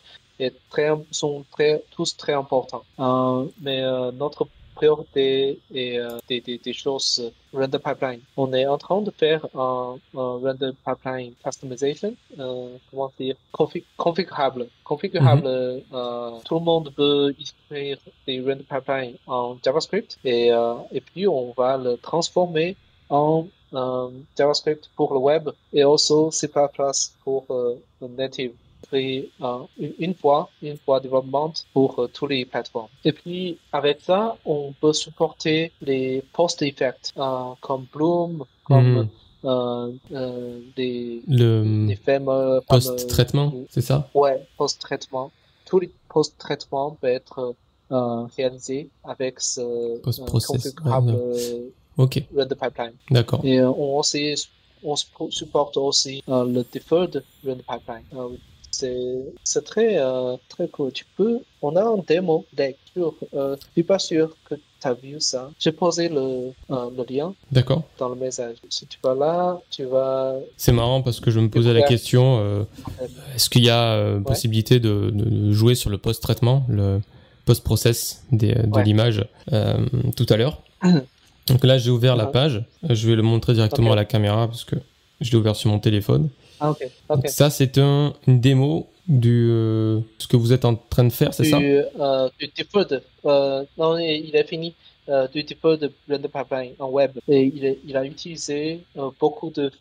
[0.69, 2.83] très, sont très, tous très importants.
[2.99, 8.21] Euh, mais euh, notre priorité et euh, des, des, des, choses euh, render pipeline.
[8.37, 13.83] On est en train de faire un, un render pipeline customization, euh, comment dire, config
[13.97, 14.63] configurable.
[14.91, 16.43] Configurable, mm -hmm.
[16.47, 20.43] tout le monde peut écrire des render pipelines en JavaScript et,
[20.97, 22.69] et puis on va le transformer
[23.21, 23.31] en
[24.37, 25.43] JavaScript pour le web
[25.77, 26.41] et aussi C++
[27.23, 27.41] pour
[28.01, 28.53] le native
[28.93, 29.59] euh,
[29.99, 32.87] une fois, une fois développement pour euh, toutes les plateformes.
[33.03, 39.09] Et puis, avec ça, on peut supporter les post-effects euh, comme Bloom, comme mm.
[39.45, 44.09] Euh, euh, des, le fameux, post-traitement, c'est ça?
[44.15, 45.31] Ouais, post-traitement.
[45.67, 47.53] Tous les post-traitements peuvent être
[47.91, 52.27] euh, réalisés avec ce configurable ouais, okay.
[52.35, 52.93] render pipeline.
[53.11, 53.41] D'accord.
[53.43, 54.33] Et on aussi
[54.83, 58.03] on supporte aussi le deferred render pipeline
[59.43, 60.91] c'est très, euh, très cool.
[60.91, 63.13] Tu peux, on a un démo lecture.
[63.33, 65.49] Euh, je suis pas sûr que tu as vu ça.
[65.59, 67.83] J'ai posé le, euh, le lien D'accord.
[67.97, 68.57] dans le message.
[68.69, 70.35] Si tu vas là, tu vas.
[70.57, 72.63] C'est marrant parce que je me posais la question euh,
[73.35, 77.01] est-ce qu'il y a possibilité de, de, jouer sur le post-traitement, le
[77.45, 78.83] post-process de ouais.
[78.83, 79.25] l'image
[80.15, 80.61] tout à l'heure?
[81.47, 82.65] Donc là, j'ai ouvert la page.
[82.89, 83.93] Je vais le montrer directement okay.
[83.93, 84.75] à la caméra parce que
[85.21, 86.29] je l'ai ouvert sur mon téléphone.
[86.59, 86.89] Ah, okay.
[87.27, 91.33] ça, c'est un, une démo du euh, ce que vous êtes en train de faire,
[91.33, 91.57] c'est ça?
[91.59, 92.93] euh, Du default.
[93.25, 94.73] Euh, non, il a fini.
[95.33, 97.11] Du default de Blender Pipeline en web.
[97.27, 98.79] Et il, a, il a utilisé
[99.19, 99.71] beaucoup de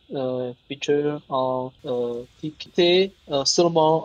[0.69, 2.25] features en euh,
[3.47, 4.05] seulement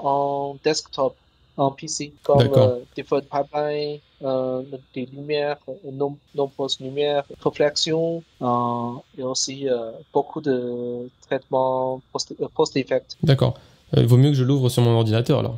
[0.52, 1.16] en desktop,
[1.58, 2.48] en PC, comme
[2.96, 5.58] default pipeline, des lumières,
[5.90, 13.18] nom, nombreuses lumières, réflexions euh, et aussi euh, beaucoup de traitements post-effect.
[13.24, 13.58] D'accord.
[13.98, 15.58] Il vaut mieux que je l'ouvre sur mon ordinateur alors.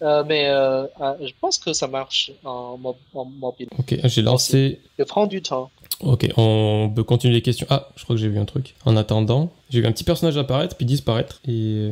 [0.26, 3.68] mais je pense que ça marche en, mo en mobile.
[3.78, 4.80] Ok, j'ai lancé.
[4.98, 5.70] Il prend du temps.
[6.00, 7.66] Ok, on peut continuer les questions.
[7.68, 8.74] Ah, je crois que j'ai vu un truc.
[8.84, 11.40] En attendant, j'ai vu un petit personnage apparaître puis disparaître.
[11.46, 11.90] Et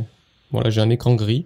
[0.52, 1.44] voilà, j'ai un écran gris.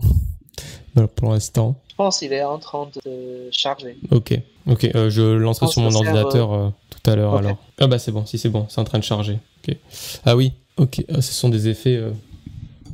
[0.94, 3.98] voilà, pour l'instant pense qu'il est en train de charger.
[4.10, 4.90] Ok, ok.
[4.94, 7.44] Euh, je lancerai sur mon ordinateur euh, tout à l'heure okay.
[7.44, 7.58] alors.
[7.78, 9.38] Ah bah c'est bon, si c'est bon, c'est en train de charger.
[9.68, 9.76] Ok.
[10.24, 11.04] Ah oui, ok.
[11.12, 11.96] Ah, ce sont des effets.
[11.96, 12.12] Euh...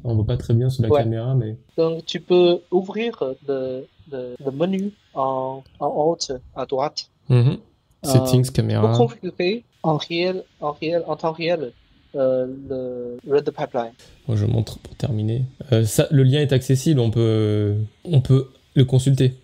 [0.06, 1.02] On voit pas très bien sur la Ouais.
[1.02, 6.18] caméra, mais Donc, tu peux ouvrir le, le, le menu en, en haut
[6.56, 7.56] à droite Mhm.
[8.02, 8.96] settings pour caméra.
[8.96, 11.72] configurer en réel, en réel, en temps réel,
[12.16, 13.92] euh, le Red Pipeline.
[14.28, 15.44] Moi, je montre pour terminer.
[15.72, 19.34] Euh, ça, le lien est accessible, on peut, on peut le consulter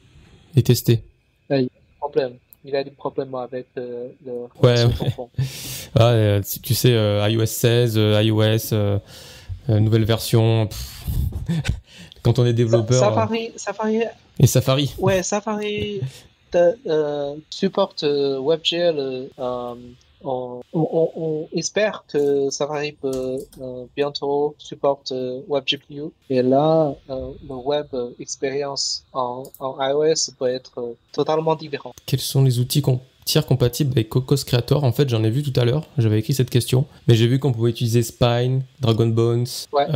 [0.56, 1.02] et tester.
[2.00, 2.34] Problème.
[2.64, 5.26] Il a des problèmes avec euh, le Ouais, ouais.
[5.94, 9.00] Ah, euh, si tu sais, euh, iOS 16, euh, iOS,
[9.68, 10.68] nouvelle version.
[12.22, 12.98] Quand on est développeur.
[13.00, 14.00] Safari, Safari,
[14.38, 14.94] et Safari.
[14.98, 16.00] ouais, Safari
[16.52, 19.28] de- euh, supporte euh, WebGL.
[20.24, 26.11] Euh, on, on- on espère que Safari peut euh, bientôt supporte euh, WebGPU.
[26.28, 27.87] Et là, euh, le web
[28.18, 31.92] expérience en, en iOS peut être euh, totalement différent.
[32.06, 34.85] Quels sont les outils com- tiers compatibles avec Cocos Creator?
[34.85, 35.85] En fait, j'en ai vu tout à l'heure.
[35.98, 36.85] J'avais écrit cette question.
[37.09, 39.46] Mais j'ai vu qu'on pouvait utiliser Spine, Dragon Bones.
[39.72, 39.87] Ouais.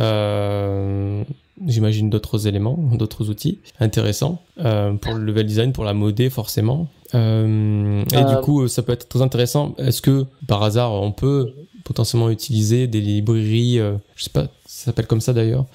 [1.61, 6.29] Euh, J'imagine d'autres éléments, d'autres outils intéressants euh, pour le level design, pour la modée
[6.29, 6.87] forcément.
[7.13, 9.73] Euh, et Euh, du coup, ça peut être très intéressant.
[9.77, 14.85] Est-ce que par hasard, on peut potentiellement utiliser des librairies, euh, je sais pas, ça
[14.85, 15.65] s'appelle comme ça d'ailleurs,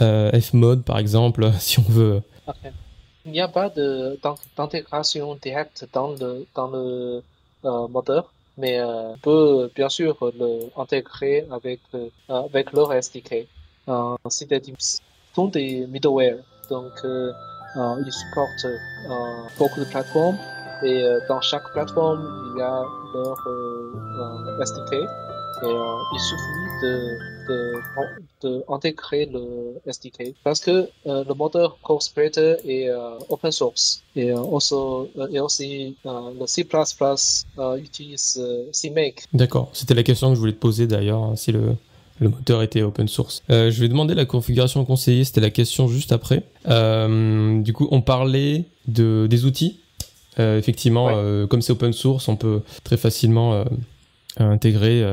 [0.00, 2.22] euh, Fmod par exemple, si on veut.
[3.24, 3.70] Il n'y a pas
[4.56, 7.22] d'intégration directe dans le, dans le
[7.64, 10.16] euh, moteur, mais euh, on peut bien sûr
[10.76, 13.48] l'intégrer avec, euh, avec leur SDK.
[13.90, 14.98] Euh, C'est-à-dire, ce
[15.34, 16.38] sont des middleware,
[16.70, 17.32] donc euh,
[17.76, 18.66] euh, ils supportent
[19.58, 20.38] beaucoup de plateformes.
[20.82, 22.22] Et dans chaque plateforme,
[22.54, 25.74] il y a leur SDK et
[26.14, 27.18] il suffit de,
[28.42, 32.88] le SDK parce que euh, le moteur Creator est
[33.28, 34.02] open source.
[34.16, 36.66] Et, also, et aussi le C++
[37.76, 39.24] utilise CMake.
[39.34, 41.76] D'accord, c'était la question que je voulais te poser d'ailleurs, hein, si le,
[42.20, 43.42] le moteur était open source.
[43.50, 46.44] Euh, je vais demander la configuration conseillée, c'était la question juste après.
[46.68, 49.80] Euh, du coup, on parlait de, des outils.
[50.38, 51.46] Euh, effectivement, Ouais.
[51.48, 53.64] comme c'est open source, on peut très facilement
[54.38, 55.04] intégrer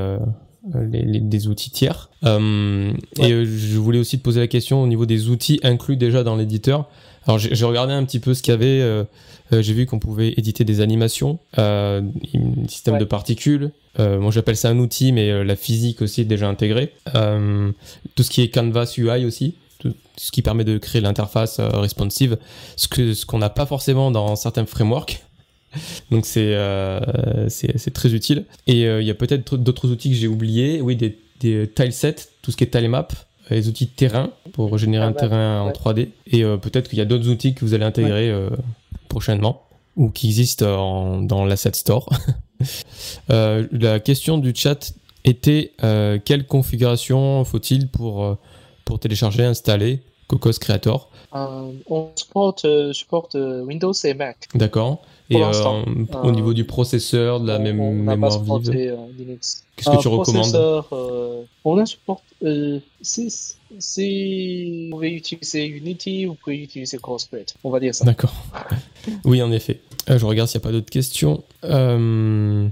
[0.91, 2.09] les, les- des outils tiers.
[2.23, 2.93] Ouais.
[3.19, 6.35] Et je voulais aussi te poser la question au niveau des outils inclus déjà dans
[6.35, 6.87] l'éditeur.
[7.25, 8.81] Alors j'ai regardé un petit peu ce qu'il y avait.
[8.81, 9.03] euh,
[9.51, 12.01] j'ai vu qu'on pouvait éditer des animations, euh,
[12.35, 12.99] un système Ouais.
[12.99, 13.71] de particules.
[13.99, 16.93] Euh, moi j'appelle ça un outil, mais euh, la physique aussi est déjà intégrée.
[17.15, 17.71] Euh,
[18.15, 21.69] tout ce qui est Canvas UI aussi, tout ce qui permet de créer l'interface euh,
[21.69, 22.37] responsive,
[22.75, 25.23] ce que ce qu'on n'a pas forcément dans certains frameworks.
[26.11, 26.99] Donc c'est euh,
[27.49, 28.45] c'est c'est très utile.
[28.67, 30.81] Et euh, il y a peut-être d'autres outils que j'ai oubliés.
[30.81, 33.13] Oui, des, des tilesets, tout ce qui est tilemap,
[33.49, 35.73] les outils de terrain pour générer Ah un ouais, terrain en ouais.
[35.73, 36.09] 3D.
[36.27, 38.49] Et euh, peut-être qu'il y a d'autres outils que vous allez intégrer euh,
[39.09, 39.66] prochainement
[39.97, 42.09] ou qui existent en- dans l'asset store.
[43.29, 44.91] Euh, la question du chat
[45.23, 48.35] était euh, quelle configuration faut-il pour, euh,
[48.83, 50.01] pour télécharger, installer?
[50.27, 54.47] Cocos Creator Euh, on supporte, euh, supporte euh, Windows et Mac.
[54.55, 55.01] D'accord.
[55.29, 55.51] Et euh,
[56.23, 59.65] au euh, niveau du processeur, de la pas mémoire vive, euh, Linux.
[59.75, 62.23] qu'est-ce que Euh, tu recommandes euh, On a supporté.
[62.43, 63.29] Euh, si,
[63.77, 67.55] si vous pouvez utiliser Unity, vous pouvez utiliser Crossplate.
[67.65, 68.05] On va dire ça.
[68.05, 68.33] D'accord.
[69.25, 69.79] Oui, en effet.
[70.09, 71.43] Euh, je regarde s'il n'y a pas d'autres questions.
[71.63, 72.67] Euh,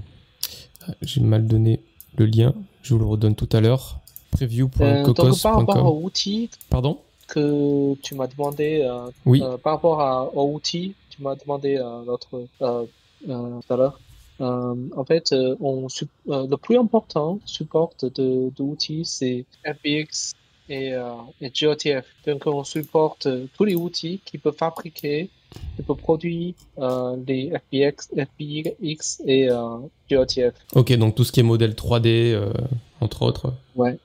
[1.02, 1.80] J'ai mal donné
[2.16, 2.54] le lien.
[2.82, 3.98] Je vous le redonne tout à l'heure.
[4.42, 5.86] Euh, par rapport Preview.cocos.com.
[5.86, 6.98] aux outils Pardon?
[7.26, 9.42] Que tu m'as demandé, euh, Oui.
[9.42, 14.00] euh, par rapport à, aux outils, tu m'as demandé euh, l'autre tout à l'heure.
[14.40, 15.86] Euh, en fait, euh, on
[16.28, 20.34] euh, le plus important support de d'outils, c'est FBX
[20.68, 20.92] et,
[21.40, 22.04] et GOTF.
[22.26, 25.30] Donc, on supporte tous les outils qui peuvent fabriquer,
[25.76, 26.54] qui peuvent produire
[27.26, 29.48] les FBX, FBX et
[30.10, 30.54] GOTF.
[30.74, 32.52] Ok, donc tout ce qui est modèle 3D, euh,
[33.00, 33.54] entre autres.
[33.74, 33.96] Ouais.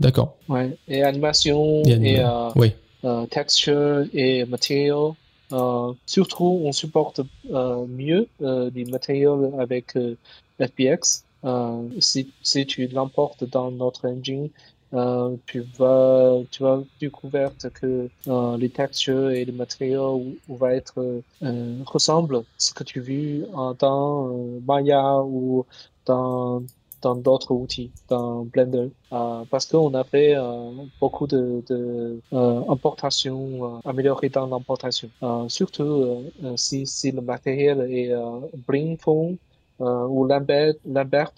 [0.00, 0.36] D'accord.
[0.48, 0.76] Ouais.
[0.88, 2.72] Et animation Et euh, Oui.
[3.04, 5.12] euh, texture et material.
[5.52, 7.20] Euh, surtout, on supporte
[7.52, 10.16] euh, mieux euh, les matériaux avec euh,
[10.60, 11.24] FBX.
[11.44, 14.48] Euh, si, si tu l'importes dans notre engine,
[14.94, 21.22] euh, tu vas tu vas découvrir que euh, les textures et les matériaux vont être
[21.42, 23.44] euh, ressemblent à ce que tu as vu
[23.78, 25.66] dans euh, Maya ou
[26.06, 26.62] dans
[27.02, 32.60] dans d'autres outils, dans Blender, euh, parce qu'on a fait euh, beaucoup de, de euh,
[32.68, 35.08] importations euh, améliorées dans l'importation.
[35.48, 36.24] Surtout
[36.56, 41.32] si, si le matériel est euh, ou Lambert, Lambert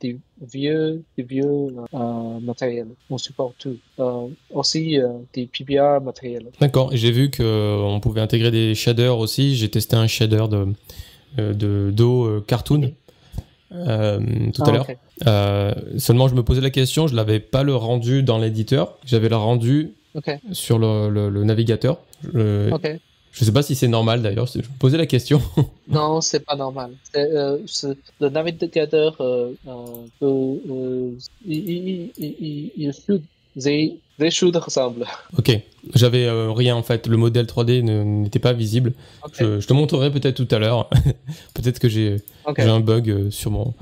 [0.00, 1.74] des vieux, des vieux
[2.42, 2.88] matériels.
[3.08, 3.78] On supporte tout.
[4.52, 4.98] Aussi
[5.32, 6.48] des PBR matériels.
[6.60, 6.90] D'accord.
[6.92, 9.56] J'ai vu qu'on pouvait intégrer des shaders aussi.
[9.56, 10.66] J'ai testé un shader de,
[11.38, 12.40] euh, de d'eau
[13.72, 14.20] euh,
[14.52, 14.86] tout à l'heure.
[15.98, 19.36] seulement, je me posais la question, je l'avais pas le rendu dans l'éditeur, j'avais le
[19.36, 19.94] rendu
[20.52, 21.98] sur le, navigateur.
[22.22, 22.70] Je,
[23.32, 25.40] je sais pas si c'est normal d'ailleurs, je me posais la question.
[25.88, 26.92] non, c'est pas normal.
[27.14, 29.16] le navigateur
[30.20, 32.92] il, il, il,
[33.60, 35.06] they, they should ressemble.
[35.38, 35.50] Ok,
[35.94, 38.92] j'avais euh, rien en fait, le modèle 3D n'était pas visible.
[39.38, 40.88] Je, te montrerai peut-être tout à l'heure.
[41.54, 43.74] peut-être que j'ai un bug euh, sur mon,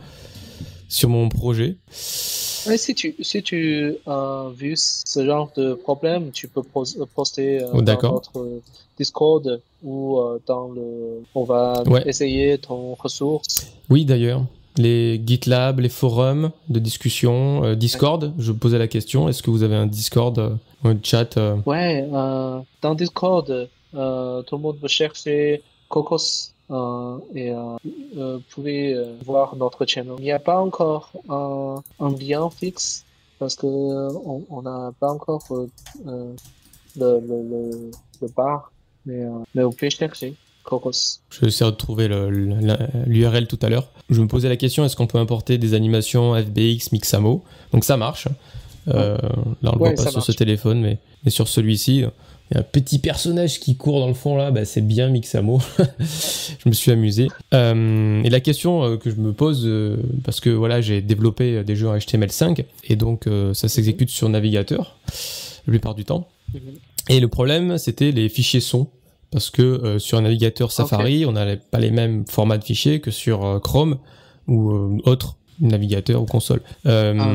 [0.89, 1.77] sur mon projet.
[1.91, 7.83] si tu, si tu as vu ce genre de problème, tu peux poster euh, oh,
[7.83, 8.61] dans notre
[8.99, 11.23] Discord ou dans le.
[11.35, 13.73] On va essayer ton ressource.
[13.91, 14.45] Oui, d'ailleurs
[14.79, 18.33] les GitLab, les forums de discussion, euh, Discord.
[18.39, 20.51] Je posais la question, est-ce que vous avez un Discord, euh,
[20.85, 21.57] un chat euh?
[21.67, 22.07] Ouais,
[22.83, 23.47] dans Discord,
[23.93, 26.53] tout le monde veut chercher Cocos
[27.35, 27.53] et
[28.15, 30.15] vous pouvez voir notre channel.
[30.19, 31.83] Il n'y a pas encore un,
[32.21, 33.05] lien fixe
[33.39, 35.43] parce que on n'a pas encore
[36.05, 36.31] le,
[36.97, 38.71] le, le, bar,
[39.05, 40.35] mais, mais vous pouvez chercher.
[41.31, 43.89] Je vais essayer de trouver l'URL tout à l'heure.
[44.11, 47.45] Je me posais la question est-ce qu'on peut importer des animations FBX Mixamo?
[47.73, 48.29] Donc ça marche.
[48.89, 49.17] Euh,
[49.63, 52.57] là, on ne le voit pas sur ce téléphone, mais, mais sur celui-ci, il y
[52.57, 55.61] a un petit personnage qui court dans le fond là, bah, c'est bien Mixamo.
[55.99, 57.29] je me suis amusé.
[57.55, 59.69] Euh, et la question euh, que je me pose,
[60.25, 64.99] parce que voilà, j'ai développé des jeux en HTML5 et donc ça s'exécute sur navigateur
[65.67, 66.29] la plupart du temps.
[66.55, 66.61] Mhm.
[67.09, 68.89] Et le problème, c'était les fichiers son
[69.31, 73.01] parce que euh, sur un navigateur Safari, on n'a pas les mêmes formats de fichiers
[73.01, 73.99] que sur euh, Chrome
[74.49, 76.61] ou euh, autre navigateur ou console.
[76.85, 77.33] Ah.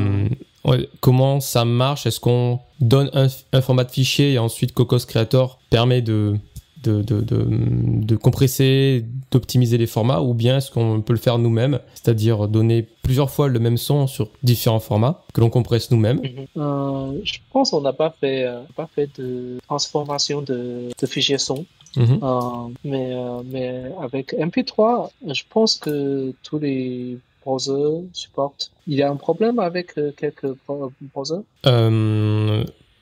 [0.99, 2.06] comment ça marche?
[2.06, 6.36] Est-ce qu'on donne un, format de fichier et ensuite Cocos Creator permet de
[6.84, 11.80] de, de, de, compresser, d'optimiser les formats, ou bien est-ce qu'on peut le faire nous-mêmes,
[11.93, 16.47] c'est-à-dire donner plusieurs fois le même son sur différents formats que l'on compresse nous-mêmes mhm.
[16.58, 21.38] euh, Je pense qu'on n'a pas fait, euh, pas fait de transformation de, de fichiers
[21.38, 21.65] son.
[21.95, 22.19] Mhm.
[22.23, 22.39] Euh,
[22.84, 23.13] mais,
[23.45, 28.71] mais avec MP3, je pense que tous les browsers supportent.
[28.88, 31.43] Il y a un problème avec quelques browsers?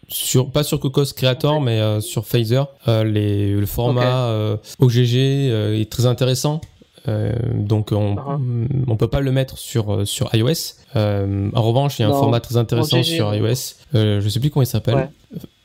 [0.09, 2.63] Sur pas sur Cocos Creator mais euh, sur Phaser.
[2.87, 6.61] Euh, les, le format euh, OGG est très intéressant.
[7.55, 8.67] Donc on, uh-huh.
[8.87, 10.75] on peut pas le mettre sur sur iOS.
[10.95, 13.75] En revanche il y a un format très intéressant sur iOS.
[13.93, 15.09] Je sais plus comment il s'appelle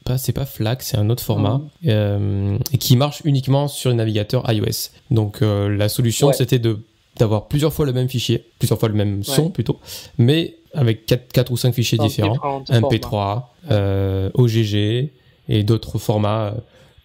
[0.04, 2.58] pas c'est pas FLAC c'est un autre format uh-huh.
[2.72, 6.78] et qui marche uniquement sur le navigateur iOS donc la solution c'était de
[7.16, 9.78] d'avoir plusieurs fois le même fichier, plusieurs fois le même son plutôt,
[10.18, 15.10] mais avec 4, 4 ou 5 fichiers différents, MP3, euh, OGG
[15.48, 16.52] et d'autres formats euh,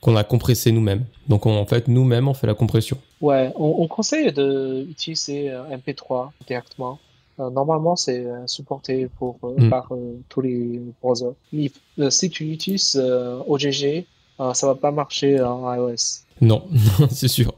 [0.01, 1.05] qu'on a compressés nous-mêmes.
[1.27, 2.97] Donc en fait, nous-mêmes, on fait la compression.
[3.21, 6.99] Ouais, on, conseille d'utiliser euh, MP3 directement.
[7.39, 9.69] Normalement, c'est supporté pour, mm.
[9.69, 9.89] par
[10.27, 11.33] tous les browsers.
[11.53, 11.71] Mais
[12.09, 13.01] si tu utilises
[13.47, 14.05] OGG,
[14.53, 16.23] ça va pas marcher en iOS.
[16.41, 16.63] Non,
[17.09, 17.53] c'est sûr.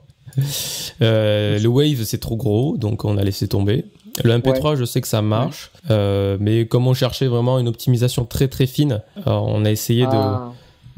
[1.02, 3.86] Euh, le Wave, c'est trop gros, donc on a laissé tomber.
[4.24, 8.26] Le MP3, je sais que ça marche, euh, mais comme on cherchait vraiment une optimisation
[8.26, 10.52] très très fine, euh, on a essayé ah.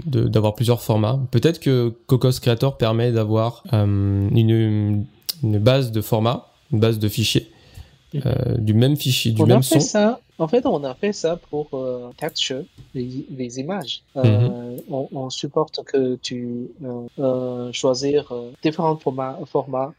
[0.06, 1.20] de d'avoir plusieurs formats.
[1.30, 5.06] Peut-être que Cocos Creator permet d'avoir une,
[5.44, 7.52] une, base de format, une base de fichiers,
[8.58, 9.80] du même fichier, du même son.
[9.80, 12.64] Ça en fait, on a fait ça pour euh, texture,
[12.96, 14.02] les, images.
[14.16, 15.08] Euh, mhm.
[15.12, 19.94] on, supporte que tu euh, euh choisir euh, différents formats, formats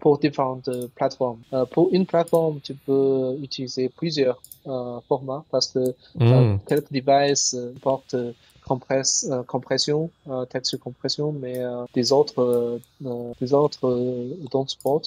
[0.00, 1.38] pour différentes plateformes.
[1.70, 4.42] pour une plateforme, tu peux utiliser plusieurs
[5.06, 6.58] formats parce que mhm.
[6.66, 8.16] quelques devices portent
[8.66, 10.10] compresse, compression,
[10.50, 11.62] texture compression, mais
[11.94, 12.80] des autres,
[13.40, 13.86] des autres
[14.50, 15.02] don't support.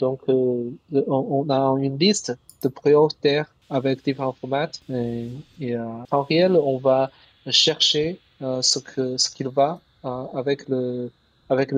[0.00, 4.70] Donc, on, on, a une liste de prioritaires avec différents formats.
[4.90, 5.30] Et,
[5.62, 7.10] euh, en réel, on va
[7.48, 11.10] chercher euh, ce que ce qu'il va euh, avec le
[11.48, 11.72] avec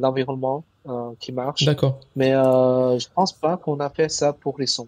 [0.00, 0.64] l'environnement
[1.18, 1.64] qui marche.
[1.64, 1.98] D'accord.
[2.14, 4.86] Mais je pense pas qu'on a fait ça pour les sons.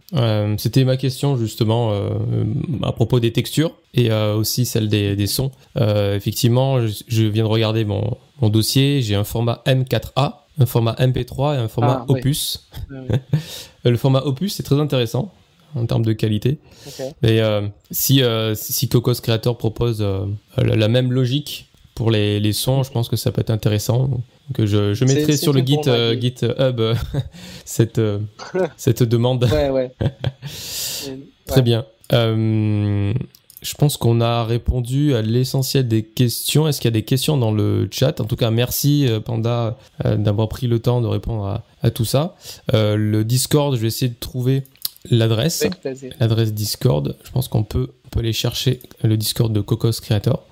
[0.59, 1.91] C'était ma question justement
[2.83, 5.53] à propos des textures et aussi celle des, des sons.
[5.75, 9.01] effectivement, je, viens de regarder mon, mon dossier.
[9.01, 12.69] J'ai un format M4A, un format MP3 et un format ah, Opus.
[13.85, 15.33] le format Opus c'est très intéressant
[15.77, 16.59] en termes de qualité.
[17.23, 20.27] Mais euh, si, euh, si Cocos Creator propose euh,
[20.57, 24.11] la, même logique pour les, les, sons, je pense que ça peut être intéressant.
[24.55, 25.81] Que je, je mettrai sur le Git,
[26.21, 26.81] GitHub
[27.65, 28.01] cette,
[28.77, 29.45] cette demande.
[29.45, 29.93] Ouais, ouais.
[31.47, 31.85] Très bien.
[33.67, 36.69] Je pense qu'on a répondu à l'essentiel des questions.
[36.69, 38.21] Est-ce qu'il y a des questions dans le chat?
[38.21, 42.37] En tout cas, merci Panda d'avoir pris le temps de répondre à, tout ça.
[42.73, 44.63] le Discord, je vais essayer de trouver
[45.11, 45.67] l'adresse.
[46.21, 47.17] L'adresse Discord.
[47.25, 50.45] Je pense qu'on peut, peut aller chercher le Discord de Cocos Creator.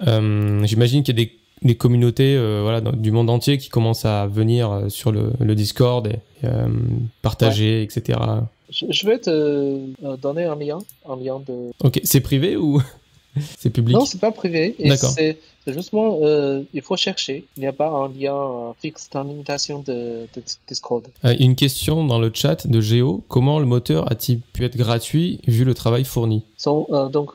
[0.00, 4.26] J'imagine qu'il y a des des communautés euh, voilà, du monde entier qui commencent à
[4.26, 6.68] venir euh, sur le, Discord et euh,
[7.22, 8.18] partager, etc.
[8.70, 11.70] Je, vais te donner un lien, un lien de.
[11.84, 12.80] Ok, c'est privé ou
[13.58, 13.96] c'est public?
[13.96, 14.76] Non, c'est pas privé.
[14.78, 15.10] D'accord.
[15.10, 16.18] C'est justement,
[16.72, 17.44] il faut chercher.
[17.56, 21.06] Il n'y a pas un lien fixe d'invitation de, de, Discord.
[21.38, 23.22] une question dans le chat de Géo.
[23.28, 26.42] Comment le moteur a-t-il pu être gratuit vu le travail fourni?
[26.56, 27.32] Son, Donc,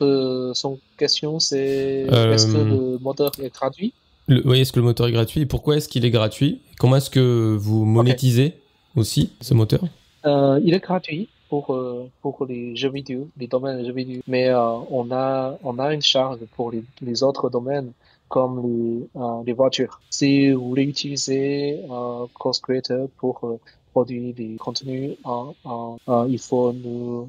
[0.54, 3.92] son question, c'est est-ce que le moteur est gratuit?
[4.28, 6.60] Oui, est-ce que le moteur est gratuit et pourquoi est-ce qu'il est gratuit?
[6.78, 8.54] Comment est-ce que vous monétisez
[8.96, 9.84] aussi ce moteur?
[10.26, 14.20] Euh, Il est gratuit pour, euh, pour les jeux vidéo, les domaines de jeux vidéo,
[14.26, 14.58] mais euh,
[14.90, 17.92] on, a, on a une charge pour les, autres domaines
[18.28, 19.08] comme les,
[19.46, 20.00] les voitures.
[20.10, 23.58] Si vous voulez utiliser un Cost Creator pour
[23.92, 27.28] produire des contenus, il faut nous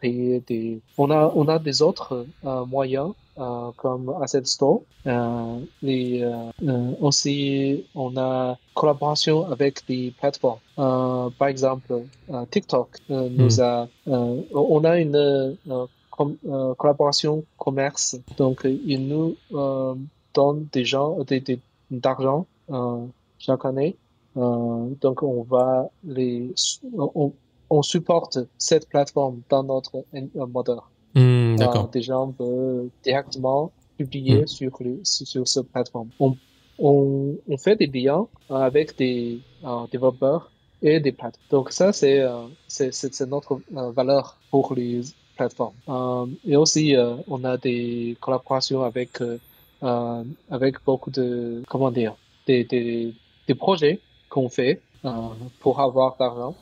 [0.00, 0.80] payer des...
[0.96, 4.80] On a, on a des autres moyens euh, comme Asset Store.
[5.06, 10.58] Euh, et euh, aussi, on a collaboration avec des plateformes.
[10.76, 12.04] par exemple,
[12.50, 13.60] TikTok nous hmm.
[13.60, 13.88] a,
[14.54, 15.58] on a une
[16.78, 18.16] collaboration commerce.
[18.38, 19.36] Donc, il nous
[20.32, 21.60] donne des gens, des,
[21.90, 22.46] d'argent
[23.38, 23.96] chaque année.
[24.34, 26.54] donc, on va les,
[26.96, 27.32] on,
[27.68, 30.90] on supporte cette plateforme dans notre moteur.
[31.16, 31.88] Hmm, d'accord.
[31.88, 34.46] des gens peuvent directement publier hmm.
[34.46, 36.10] sur, le, sur cette plateforme.
[36.20, 36.36] On,
[36.78, 40.50] on, on, fait des liens avec des euh, développeurs
[40.82, 41.48] et des plateformes.
[41.50, 45.00] Donc ça, c'est euh, c'est notre euh, valeur pour les
[45.36, 45.74] plateformes.
[45.88, 49.18] Euh, et aussi, euh, on a des collaborations avec
[50.50, 52.14] avec beaucoup de comment dire
[52.46, 53.14] des des,
[53.46, 54.80] des projets qu'on fait
[55.60, 56.54] pour avoir d'argent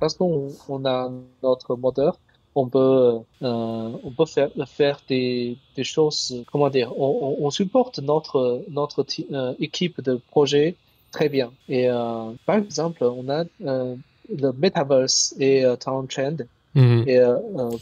[0.00, 1.10] parce qu'on on a
[1.42, 2.18] notre moteur
[2.54, 7.98] on peut, euh, on peut faire, faire des, des choses, comment dire, on, on, supporte
[7.98, 10.76] notre, notre euh, équipe de projet
[11.12, 11.52] très bien.
[11.68, 13.94] Et euh, par exemple, on a euh,
[14.28, 16.38] le Metaverse et euh, Town Trend.
[16.74, 17.06] Mm-hmm.
[17.06, 17.36] Et euh,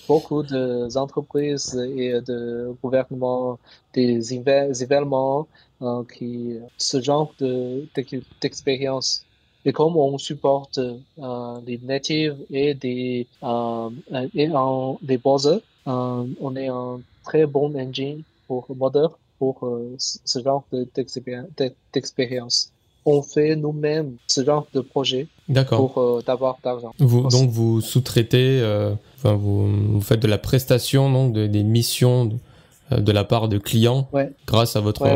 [0.09, 3.57] beaucoup d'entreprises et de gouvernements,
[3.95, 5.47] des événements
[6.13, 7.33] qui, ce genre
[8.41, 9.25] d'expérience
[9.65, 13.91] et comme on supporte euh, les natives et des euh,
[14.35, 19.97] et en, des browsers, euh, on est un très bon engine pour modeur pour euh,
[19.99, 20.65] ce genre
[21.93, 22.73] d'expérience.
[23.07, 25.27] On fait nous-mêmes ce genre de projet
[25.69, 26.93] pour euh, d'avoir d'argent.
[26.99, 31.63] Vous, donc vous sous-traitez, euh, enfin vous, vous, faites de la prestation donc de, des
[31.63, 32.27] missions.
[32.27, 32.37] De
[32.91, 34.33] de la part de clients ouais.
[34.49, 35.07] grâce à votre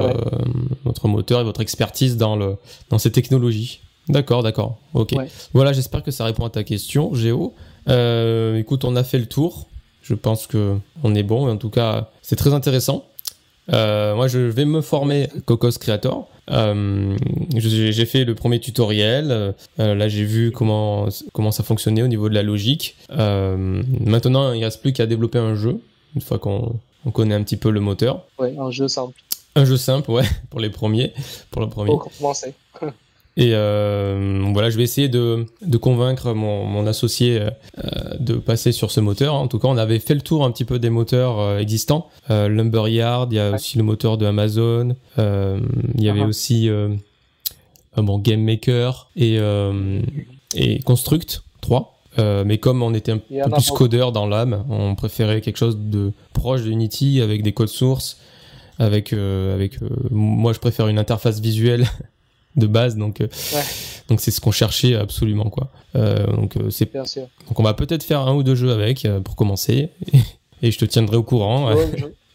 [0.84, 2.56] votre moteur et votre expertise dans le
[2.88, 3.80] dans ces technologies.
[4.08, 4.78] D'accord, d'accord.
[4.92, 5.14] Ok.
[5.52, 7.54] Voilà, j'espère que ça répond à ta question, Géo.
[7.88, 9.68] Euh, écoute, on a fait le tour.
[10.02, 11.48] Je pense que on est bon.
[11.50, 13.04] En tout cas, c'est très intéressant.
[13.72, 16.28] Euh, moi, je vais me former Cocos Creator.
[16.50, 17.16] Euh,
[17.56, 19.54] j'ai fait le premier tutoriel.
[19.78, 22.96] Là, j'ai vu comment comment ça fonctionnait au niveau de la logique.
[23.08, 25.80] Maintenant, il ne reste plus qu'à développer un jeu.
[26.14, 28.26] Une fois qu'on on connaît un petit peu le moteur.
[28.38, 29.20] Ouais, un jeu simple.
[29.56, 31.12] Un jeu simple, ouais, pour les premiers,
[31.50, 31.90] pour le premier.
[31.90, 32.54] Pour commencer.
[33.36, 37.50] Et euh, voilà, je vais essayer de, de convaincre mon, mon associé euh,
[38.20, 39.34] de passer sur ce moteur.
[39.34, 42.08] En tout cas, on avait fait le tour un petit peu des moteurs euh, existants.
[42.30, 44.94] Euh, Lumberyard, il y a aussi le moteur de Amazon.
[45.18, 45.58] Euh,
[45.96, 46.28] il y avait uh-huh.
[46.28, 46.70] aussi
[47.96, 49.38] bon, Game Maker et,
[50.54, 51.98] et Construct 3.
[52.44, 56.12] mais comme on était un peu plus codeur dans l'âme, on préférait quelque chose de
[56.32, 58.18] proche de Unity avec des codes sources,
[58.78, 59.78] avec avec
[60.10, 61.86] moi je préfère une interface visuelle
[62.56, 63.28] de base donc euh,
[64.08, 65.68] donc c'est ce qu'on cherchait absolument quoi.
[65.96, 69.36] Euh, donc euh, c'est donc on va peut-être faire un ou deux jeux avec pour
[69.36, 69.90] commencer.
[70.62, 71.70] Et, je te tiendrai au courant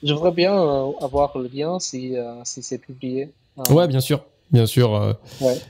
[0.03, 0.53] je, voudrais bien
[1.01, 2.13] avoir le lien si
[2.43, 3.30] si c'est publié.
[3.70, 4.24] Ouais bien sûr.
[4.51, 5.15] Bien sûr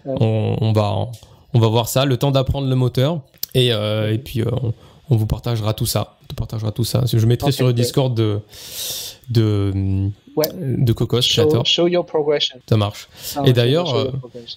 [0.06, 1.08] on, on, va
[1.54, 3.22] on va voir ça le temps d'apprendre le moteur.
[3.56, 4.74] Et et puis on,
[5.10, 6.18] on, vous partagera tout ça.
[6.32, 7.04] On partagera tout ça.
[7.06, 8.42] Je mettrai sur le Discord de
[9.30, 10.10] de
[10.54, 12.60] de Cocos show, show, your progression.
[12.68, 13.08] Ça marche.
[13.36, 14.12] Ah, et d'ailleurs, euh,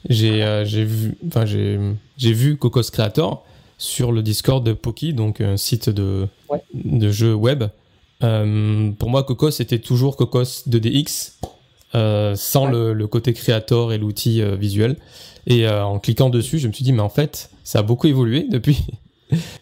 [0.09, 1.78] j'ai euh, j'ai vu, enfin j'ai
[2.16, 3.45] j'ai vu Cocos Creator
[3.78, 6.26] sur le Discord de Poki, donc un site de
[6.74, 7.64] de jeux web.
[8.22, 11.33] Euh, pour moi, Cocos c'était toujours Cocos 2DX,
[12.37, 14.97] sans le, le, côté créateur et l'outil visuel.
[15.47, 18.47] Et en cliquant dessus, je me suis dit, mais en fait, ça a beaucoup évolué
[18.51, 18.87] depuis.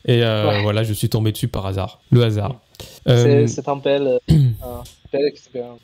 [0.04, 2.00] et voilà, je suis tombé dessus par hasard.
[2.10, 2.60] Le hasard
[3.08, 5.80] Euh, C'est c'est un bel, belle expérience.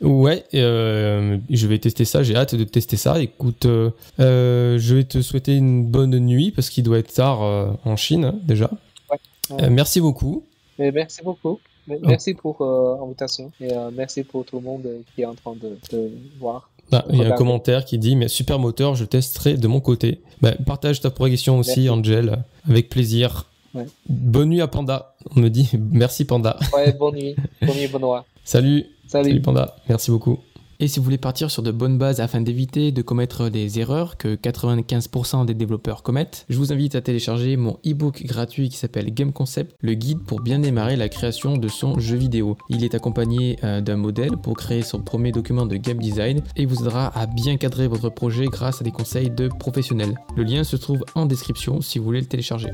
[0.00, 3.20] Ouais, euh, je vais tester ça, j'ai hâte de tester ça.
[3.20, 3.90] Écoute, euh,
[4.20, 7.96] euh, je vais te souhaiter une bonne nuit parce qu'il doit être tard euh, en
[7.96, 8.70] Chine déjà.
[9.10, 9.68] Ouais.
[9.70, 10.44] Merci beaucoup.
[10.78, 11.58] Mais merci beaucoup.
[11.88, 12.58] Mais Merci pour
[13.00, 16.70] l'invitation et merci pour tout le monde qui est en train de, de voir.
[16.92, 19.80] Ah, il y a un commentaire qui dit mais super moteur, je testerai de mon
[19.80, 20.20] côté.
[20.42, 21.90] Bah, partage ta progression aussi, Merci.
[21.90, 23.46] Angel, avec plaisir.
[23.74, 23.86] Ouais.
[24.08, 25.14] Bonne nuit à Panda.
[25.34, 26.58] On me dit merci Panda.
[26.74, 27.36] Ouais, bonne nuit.
[27.62, 28.26] bonne nuit, Benoît.
[28.44, 28.86] Salut.
[29.08, 29.30] Salut.
[29.30, 29.74] Salut Panda.
[29.88, 30.38] Merci beaucoup.
[30.80, 34.16] Et si vous voulez partir sur de bonnes bases afin d'éviter de commettre des erreurs
[34.16, 39.12] que 95% des développeurs commettent, je vous invite à télécharger mon e-book gratuit qui s'appelle
[39.12, 42.56] Game Concept, le guide pour bien démarrer la création de son jeu vidéo.
[42.68, 46.64] Il est accompagné euh, d'un modèle pour créer son premier document de game design et
[46.64, 50.14] vous aidera à bien cadrer votre projet grâce à des conseils de professionnels.
[50.36, 52.70] Le lien se trouve en description si vous voulez le télécharger.